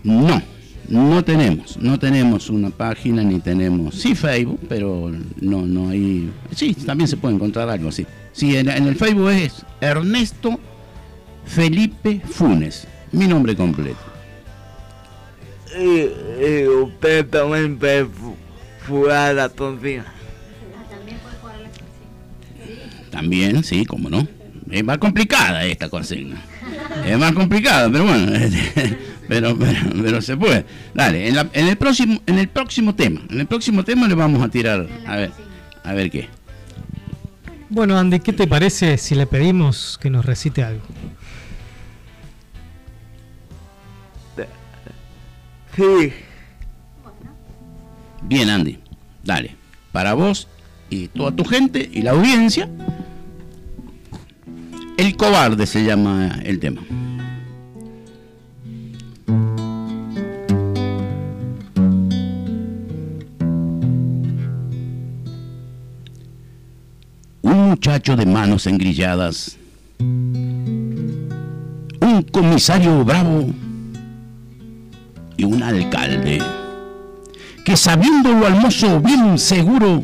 [0.04, 0.42] No,
[0.88, 6.74] no tenemos, no tenemos una página ni tenemos, sí Facebook, pero no, no hay, sí,
[6.74, 8.06] también se puede encontrar algo así.
[8.32, 10.60] Sí, en, en el Facebook es Ernesto
[11.46, 13.98] Felipe Funes, mi nombre completo.
[15.78, 18.36] Y, y usted también puede fu-
[18.88, 20.06] jugar la tontilla.
[23.12, 24.28] También, sí, cómo no.
[24.70, 26.42] Es más complicada esta consigna.
[27.06, 28.32] Es más complicada, pero bueno,
[29.28, 30.66] pero, pero, pero se puede.
[30.94, 34.14] Dale, en, la- en el próximo, en el próximo tema, en el próximo tema le
[34.16, 35.32] vamos a tirar, a ver,
[35.84, 36.28] a ver qué.
[37.70, 40.82] Bueno, Andy, ¿qué te parece si le pedimos que nos recite algo?
[48.24, 48.80] Bien, Andy,
[49.24, 49.56] dale.
[49.92, 50.48] Para vos
[50.90, 52.70] y toda tu gente y la audiencia,
[54.98, 56.82] El cobarde se llama el tema.
[67.42, 69.58] Un muchacho de manos engrilladas,
[70.00, 71.30] un
[72.32, 73.54] comisario bravo
[75.40, 76.38] y un alcalde
[77.64, 80.04] que sabiéndolo al mozo bien seguro,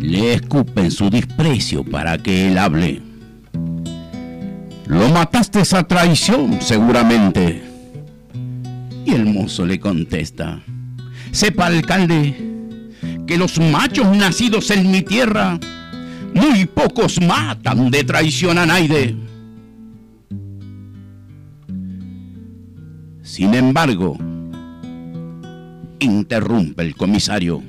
[0.00, 3.00] le escupen su desprecio para que él hable.
[4.86, 7.62] Lo mataste esa traición, seguramente.
[9.06, 10.60] Y el mozo le contesta,
[11.30, 12.36] sepa alcalde,
[13.24, 15.60] que los machos nacidos en mi tierra,
[16.34, 19.14] muy pocos matan de traición a Naide.
[23.34, 24.16] Sin embargo,
[25.98, 27.64] interrumpe el comisario.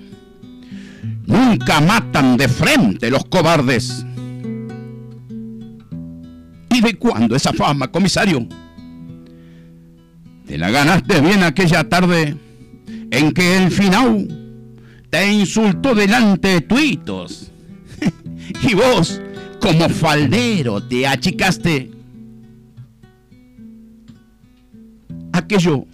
[1.25, 4.05] Nunca matan de frente los cobardes.
[6.69, 8.47] ¿Y de cuándo esa fama, comisario?
[10.45, 12.37] Te la ganaste bien aquella tarde
[13.09, 14.27] en que el final
[15.09, 17.51] te insultó delante de tuitos.
[18.69, 19.19] y vos,
[19.59, 21.94] como faldero, te achicaste.
[25.35, 25.85] Aquello,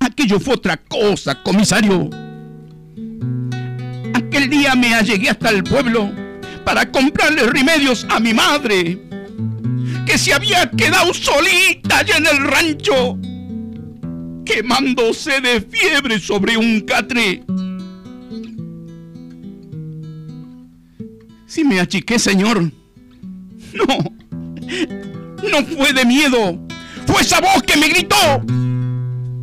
[0.00, 2.10] aquello fue otra cosa, comisario.
[4.12, 6.10] Aquel día me allegué hasta el pueblo
[6.64, 9.00] para comprarle remedios a mi madre,
[10.06, 13.16] que se había quedado solita allá en el rancho,
[14.44, 17.44] quemándose de fiebre sobre un catre.
[21.46, 22.72] Si me achiqué, señor,
[23.72, 23.86] no,
[25.48, 26.66] no fue de miedo,
[27.10, 28.16] fue esa voz que me gritó,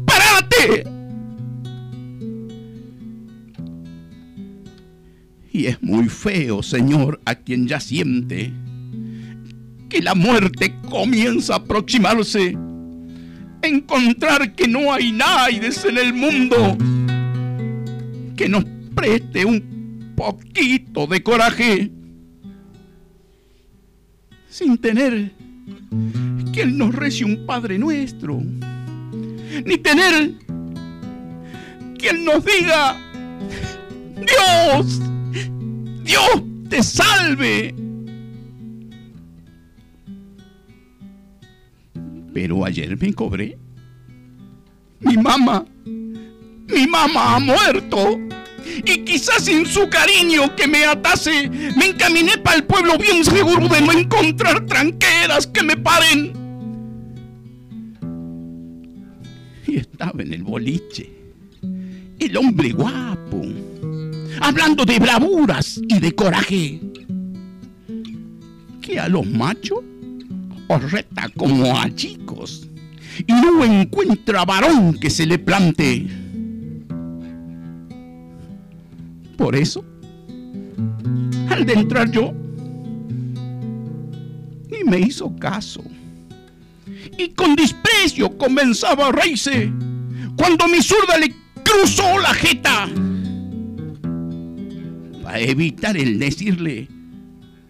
[0.06, 0.84] ¡Parate!
[5.52, 8.54] Y es muy feo, Señor, a quien ya siente
[9.90, 12.58] que la muerte comienza a aproximarse.
[13.62, 16.78] Encontrar que no hay nadie en el mundo
[18.36, 18.64] que nos
[18.94, 21.92] preste un poquito de coraje
[24.48, 25.32] sin tener
[26.58, 28.42] que Él nos rece un Padre nuestro,
[29.64, 30.32] ni tener
[32.00, 32.98] que Él nos diga,
[34.16, 35.00] Dios,
[36.04, 37.76] Dios te salve.
[42.34, 43.56] Pero ayer me cobré.
[45.02, 48.20] Mi mamá, mi mamá ha muerto.
[48.84, 53.68] Y quizás sin su cariño que me atase, me encaminé para el pueblo bien seguro
[53.68, 56.47] de no encontrar tranqueras que me paren.
[59.78, 61.08] Estaba en el boliche,
[62.18, 63.44] el hombre guapo,
[64.42, 66.82] hablando de bravuras y de coraje,
[68.82, 69.82] que a los machos
[70.68, 72.68] os reta como a chicos
[73.20, 76.08] y no encuentra varón que se le plante.
[79.38, 79.86] Por eso,
[81.52, 82.34] al de entrar yo,
[84.72, 85.84] ni me hizo caso.
[87.18, 89.72] Y con desprecio comenzaba a reírse
[90.38, 91.34] cuando mi zurda le
[91.64, 92.88] cruzó la jeta
[95.28, 96.88] para evitar el decirle,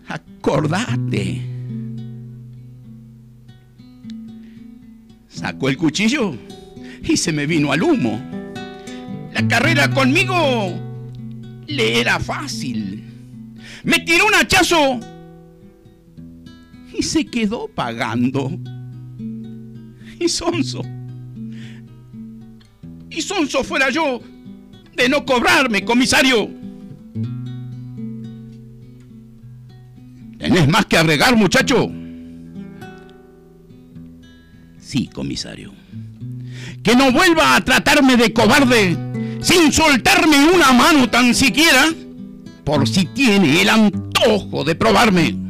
[0.08, 1.42] acordate.
[5.28, 6.36] Sacó el cuchillo
[7.04, 8.22] y se me vino al humo.
[9.34, 10.72] La carrera conmigo
[11.66, 13.04] le era fácil.
[13.84, 15.00] Me tiró un hachazo
[16.94, 18.52] y se quedó pagando.
[20.20, 20.84] Y sonso.
[23.10, 24.22] Y sonso fuera yo
[24.96, 26.50] de no cobrarme, comisario.
[30.38, 31.90] ¿Tenés más que agregar, muchacho?
[34.80, 35.74] Sí, comisario.
[36.84, 38.98] Que no vuelva a tratarme de cobarde
[39.42, 41.88] sin soltarme una mano tan siquiera,
[42.64, 45.47] por si tiene el antojo de probarme.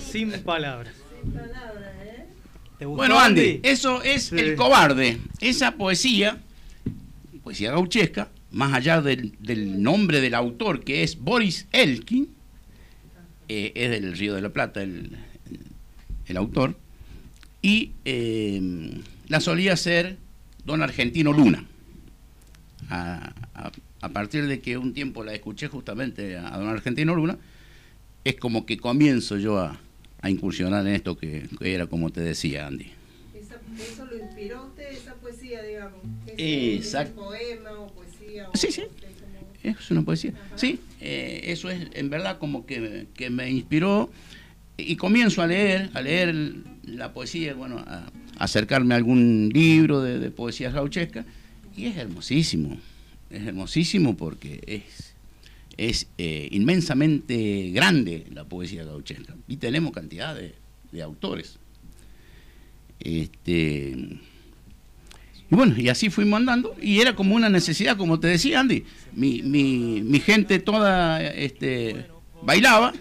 [0.00, 0.94] Sin palabras.
[2.78, 5.18] ¿Te gustó, Bueno, Andy, eso es El Cobarde.
[5.40, 6.38] Esa poesía,
[7.44, 12.28] poesía gauchesca, más allá del, del nombre del autor, que es Boris Elkin,
[13.48, 15.16] eh, es del Río de la Plata el,
[16.26, 16.76] el autor,
[17.60, 20.16] y eh, la solía ser
[20.64, 21.64] Don Argentino Luna.
[22.90, 23.72] A, a-
[24.04, 27.38] a partir de que un tiempo la escuché justamente a Don Argentino Luna,
[28.24, 29.80] es como que comienzo yo a,
[30.20, 32.86] a incursionar en esto que, que era como te decía Andy.
[33.34, 33.60] Esa-
[33.92, 35.98] ¿Eso lo inspiró usted, esa poesía, digamos?
[36.36, 37.22] ¿Ese- Exacto.
[37.22, 38.48] poema o poesía?
[38.52, 38.82] o- Sí, sí.
[39.62, 40.32] Es una poesía.
[40.56, 44.10] Sí, eh, eso es en verdad como que, que me inspiró
[44.76, 46.34] y comienzo a leer, a leer
[46.84, 47.98] la poesía, bueno, a,
[48.38, 51.24] a acercarme a algún libro de, de poesía gauchesca
[51.76, 52.76] y es hermosísimo,
[53.30, 55.11] es hermosísimo porque es,
[55.76, 60.54] es eh, inmensamente grande la poesía gauchesca y tenemos cantidad de,
[61.02, 61.58] autores.
[63.00, 63.96] Este,
[65.50, 68.84] y bueno, y así fuimos andando, y era como una necesidad, como te decía Andy,
[69.14, 72.06] mi, mi, mi gente toda este,
[72.42, 72.92] bailaba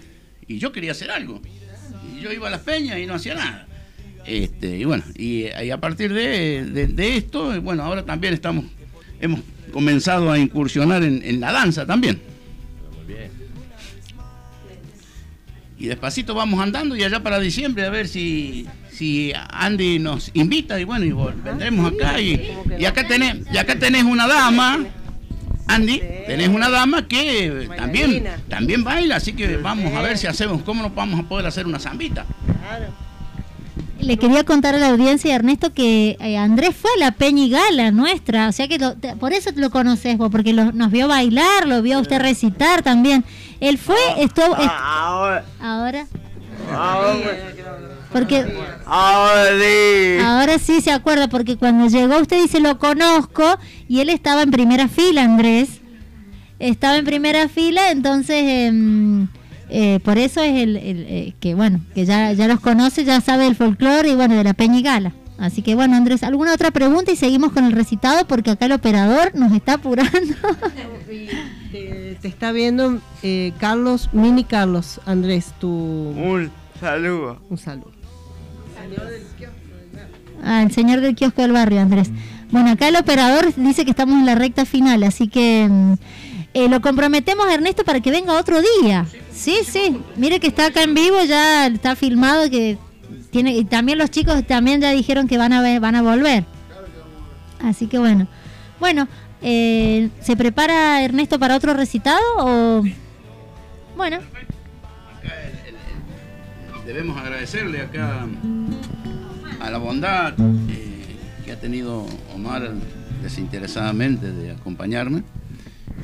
[0.47, 1.41] y yo quería hacer algo.
[2.15, 3.67] Y yo iba a las peñas y no hacía nada.
[4.25, 8.65] Este, y bueno, y, a partir de, de- esto, bueno, ahora también estamos,
[9.19, 9.41] hemos
[9.73, 12.30] comenzado a incursionar en la danza también.
[13.05, 13.31] Muy bien.
[15.77, 20.79] y despacito vamos andando y allá para diciembre a ver si, si Andy nos invita
[20.79, 21.11] y bueno, y
[21.43, 24.85] vendremos acá y, y acá tenés, y acá tenés una dama,
[25.67, 30.61] Andy, tenés una dama que también, también baila, así que vamos a ver si hacemos,
[30.61, 32.27] cómo nos vamos a poder hacer una zambita.
[34.01, 37.49] Le quería contar a la audiencia, Ernesto, que eh, Andrés fue a la Peña y
[37.49, 40.91] Gala nuestra, o sea que lo- te- por eso lo conoces vos, porque lo- nos
[40.91, 43.23] vio bailar, lo vio a usted recitar también.
[43.59, 44.55] Él fue, estuvo...
[44.57, 45.45] est- Ahora.
[45.61, 46.07] ahora,
[48.11, 48.45] porque
[48.85, 50.17] Ahora sí.
[50.23, 53.57] ahora sí se acuerda, porque cuando llegó usted dice lo conozco
[53.87, 55.69] y él estaba en primera fila, Andrés.
[56.59, 59.27] Estaba en primera fila, entonces em,
[59.71, 63.21] eh, por eso es el, el, eh, que bueno, que ya, ya los conoce, ya
[63.21, 65.13] sabe del folclore y bueno, de la Peña y Gala.
[65.37, 67.11] Así que bueno, Andrés, ¿alguna otra pregunta?
[67.11, 70.11] Y seguimos con el recitado porque acá el operador nos está apurando.
[71.71, 75.69] Te, te está viendo eh, Carlos, mini Carlos, Andrés, tu...
[75.69, 77.39] Un saludo.
[77.49, 77.91] Un saludo.
[80.43, 82.11] Ah, el señor del kiosco del barrio, Andrés.
[82.51, 85.93] Bueno, acá el operador dice que estamos en la recta final, así que mm,
[86.53, 89.05] eh, lo comprometemos, Ernesto, para que venga otro día.
[89.09, 89.97] Sí, sí.
[90.15, 92.77] Mire que está acá en vivo, ya está filmado, que
[93.31, 96.45] tiene y también los chicos también ya dijeron que van a ver, van a volver.
[97.61, 98.27] Así que bueno,
[98.79, 99.07] bueno,
[99.41, 102.83] eh, ¿se prepara Ernesto para otro recitado o?
[103.95, 104.19] Bueno,
[106.85, 108.27] Debemos agradecerle acá
[109.61, 110.33] a la bondad
[110.69, 111.15] eh,
[111.45, 112.05] que ha tenido
[112.35, 112.69] Omar
[113.21, 115.23] desinteresadamente de acompañarme,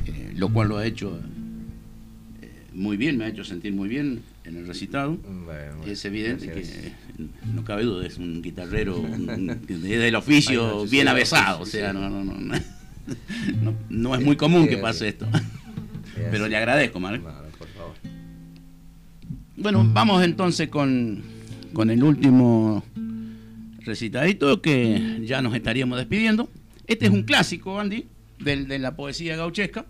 [0.06, 1.20] eh, lo cual lo ha hecho
[2.78, 5.18] muy bien, me ha hecho sentir muy bien en el recitado.
[5.86, 6.76] es evidente gracias.
[6.78, 6.92] que
[7.52, 9.26] no cabe duda, es un guitarrero un-
[9.66, 14.68] del oficio Ay, bien avesado, o sea, no, no, no, no, no- es muy común
[14.68, 15.26] que pase esto.
[16.30, 16.98] Pero le agradezco,
[17.68, 17.94] favor.
[19.56, 21.22] Bueno, vamos entonces con,
[21.72, 22.84] con el último
[23.80, 26.48] recitadito que ya nos estaríamos despidiendo.
[26.86, 28.06] Este es un clásico, Andy,
[28.40, 29.86] del- de la poesía gauchesca,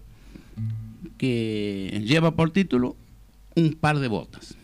[1.16, 2.96] que lleva por título
[3.54, 4.56] Un par de botas.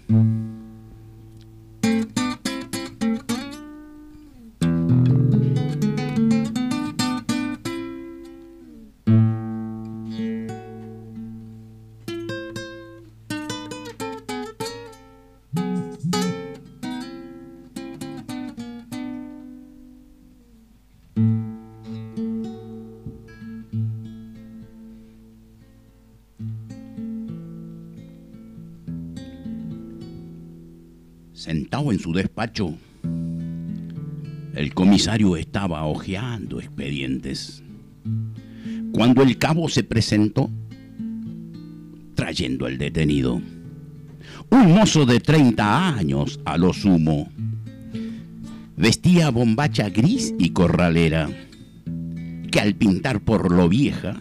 [31.95, 32.75] En su despacho,
[34.55, 37.63] el comisario estaba hojeando expedientes.
[38.93, 40.51] Cuando el cabo se presentó,
[42.17, 43.41] trayendo al detenido,
[44.51, 47.31] un mozo de 30 años a lo sumo,
[48.77, 51.29] vestía bombacha gris y corralera,
[52.51, 54.21] que al pintar por lo vieja,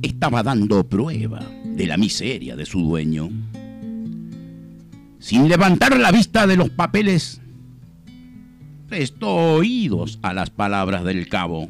[0.00, 1.46] estaba dando prueba
[1.76, 3.28] de la miseria de su dueño
[5.20, 7.40] sin levantar la vista de los papeles,
[8.88, 11.68] prestó oídos a las palabras del cabo.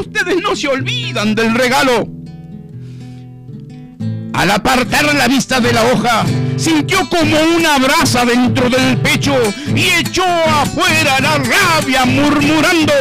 [0.00, 2.08] Ustedes no se olvidan del regalo.
[4.32, 6.24] Al apartar la vista de la hoja,
[6.56, 9.34] sintió como una brasa dentro del pecho
[9.74, 12.92] y echó afuera la rabia murmurando,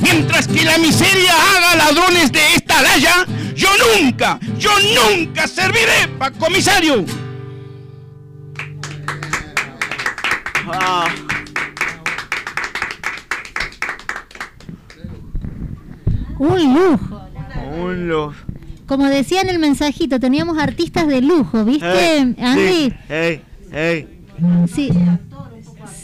[0.00, 3.26] mientras que la miseria haga ladrones de esta laya,
[3.56, 7.04] yo nunca, yo nunca serviré para comisario.
[10.66, 11.08] Ah.
[16.38, 17.20] Un lujo.
[17.78, 18.34] Un lujo.
[18.86, 21.86] Como decía en el mensajito, teníamos artistas de lujo, ¿viste,
[22.18, 22.62] Ey, Andy?
[22.90, 23.40] sí, ey,
[23.72, 24.08] ey.
[24.72, 24.90] Sí.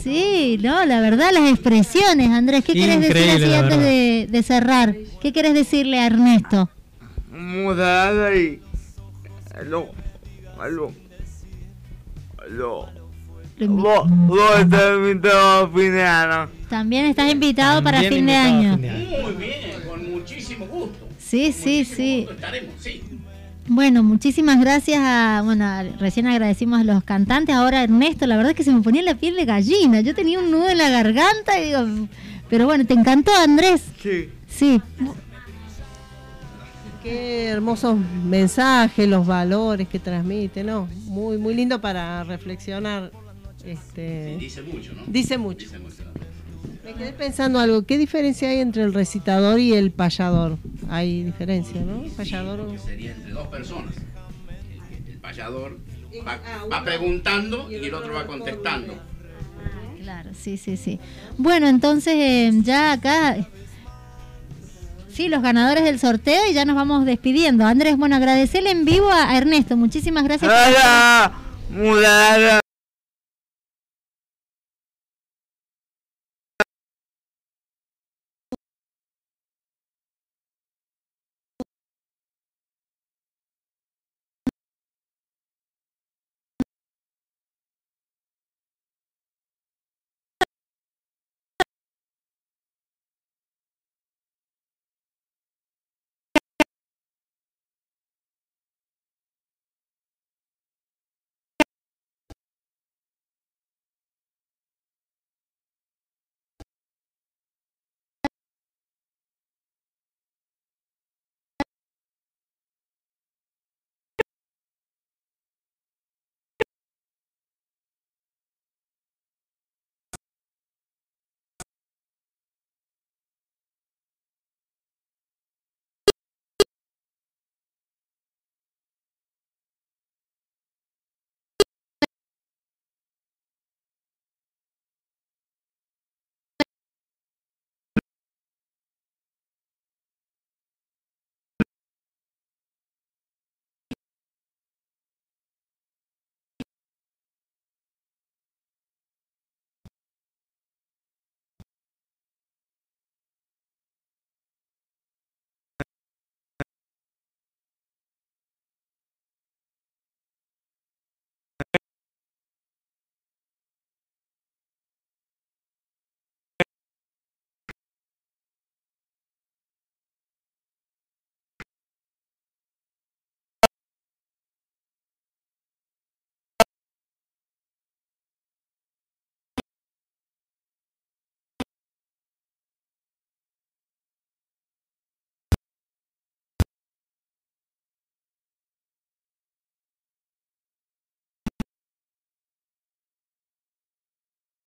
[0.03, 2.63] Sí, no, la verdad, las expresiones, Andrés.
[2.65, 4.95] ¿Qué querés decir así antes de, de cerrar?
[5.21, 6.69] ¿Qué querés decirle a Ernesto?
[7.31, 8.59] Mudada y.
[9.59, 9.89] Aló.
[10.59, 10.91] Aló.
[12.43, 12.89] Aló.
[13.67, 16.49] Vos, vos estás invitado a fin de año.
[16.67, 18.73] También estás invitado para También fin de año.
[18.73, 19.50] fin de Muy bien, con muchísimo
[21.31, 22.27] Sí, sí, sí.
[22.29, 23.01] Estaremos, sí.
[23.65, 25.65] Bueno, muchísimas gracias a, bueno,
[25.97, 29.15] recién agradecimos a los cantantes, ahora Ernesto, la verdad es que se me ponía la
[29.15, 32.07] piel de gallina, yo tenía un nudo en la garganta, y digo,
[32.49, 33.81] pero bueno, ¿te encantó Andrés?
[34.03, 34.29] Sí.
[34.49, 34.81] Sí,
[37.01, 40.89] Qué hermosos mensajes, los valores que transmite, ¿no?
[41.05, 43.09] Muy, muy lindo para reflexionar.
[43.65, 45.03] Este, Dice mucho, ¿no?
[45.07, 45.65] Dice mucho.
[45.65, 46.03] Dice mucho.
[46.91, 50.57] Me quedé pensando algo, ¿qué diferencia hay entre el recitador y el payador?
[50.89, 52.03] Hay diferencia, ¿no?
[52.17, 52.77] Payador.
[52.83, 53.93] Sería entre dos personas.
[53.95, 55.79] El, el payador
[56.27, 56.39] va,
[56.71, 58.93] va preguntando y el otro va contestando.
[60.01, 60.99] claro, sí, sí, sí.
[61.37, 63.37] Bueno, entonces eh, ya acá,
[65.09, 67.65] sí, los ganadores del sorteo y ya nos vamos despidiendo.
[67.65, 70.51] Andrés, bueno, agradecerle en vivo a, Ernesto, muchísimas gracias.
[70.51, 71.31] por- Mudada,
[71.69, 72.60] mudada.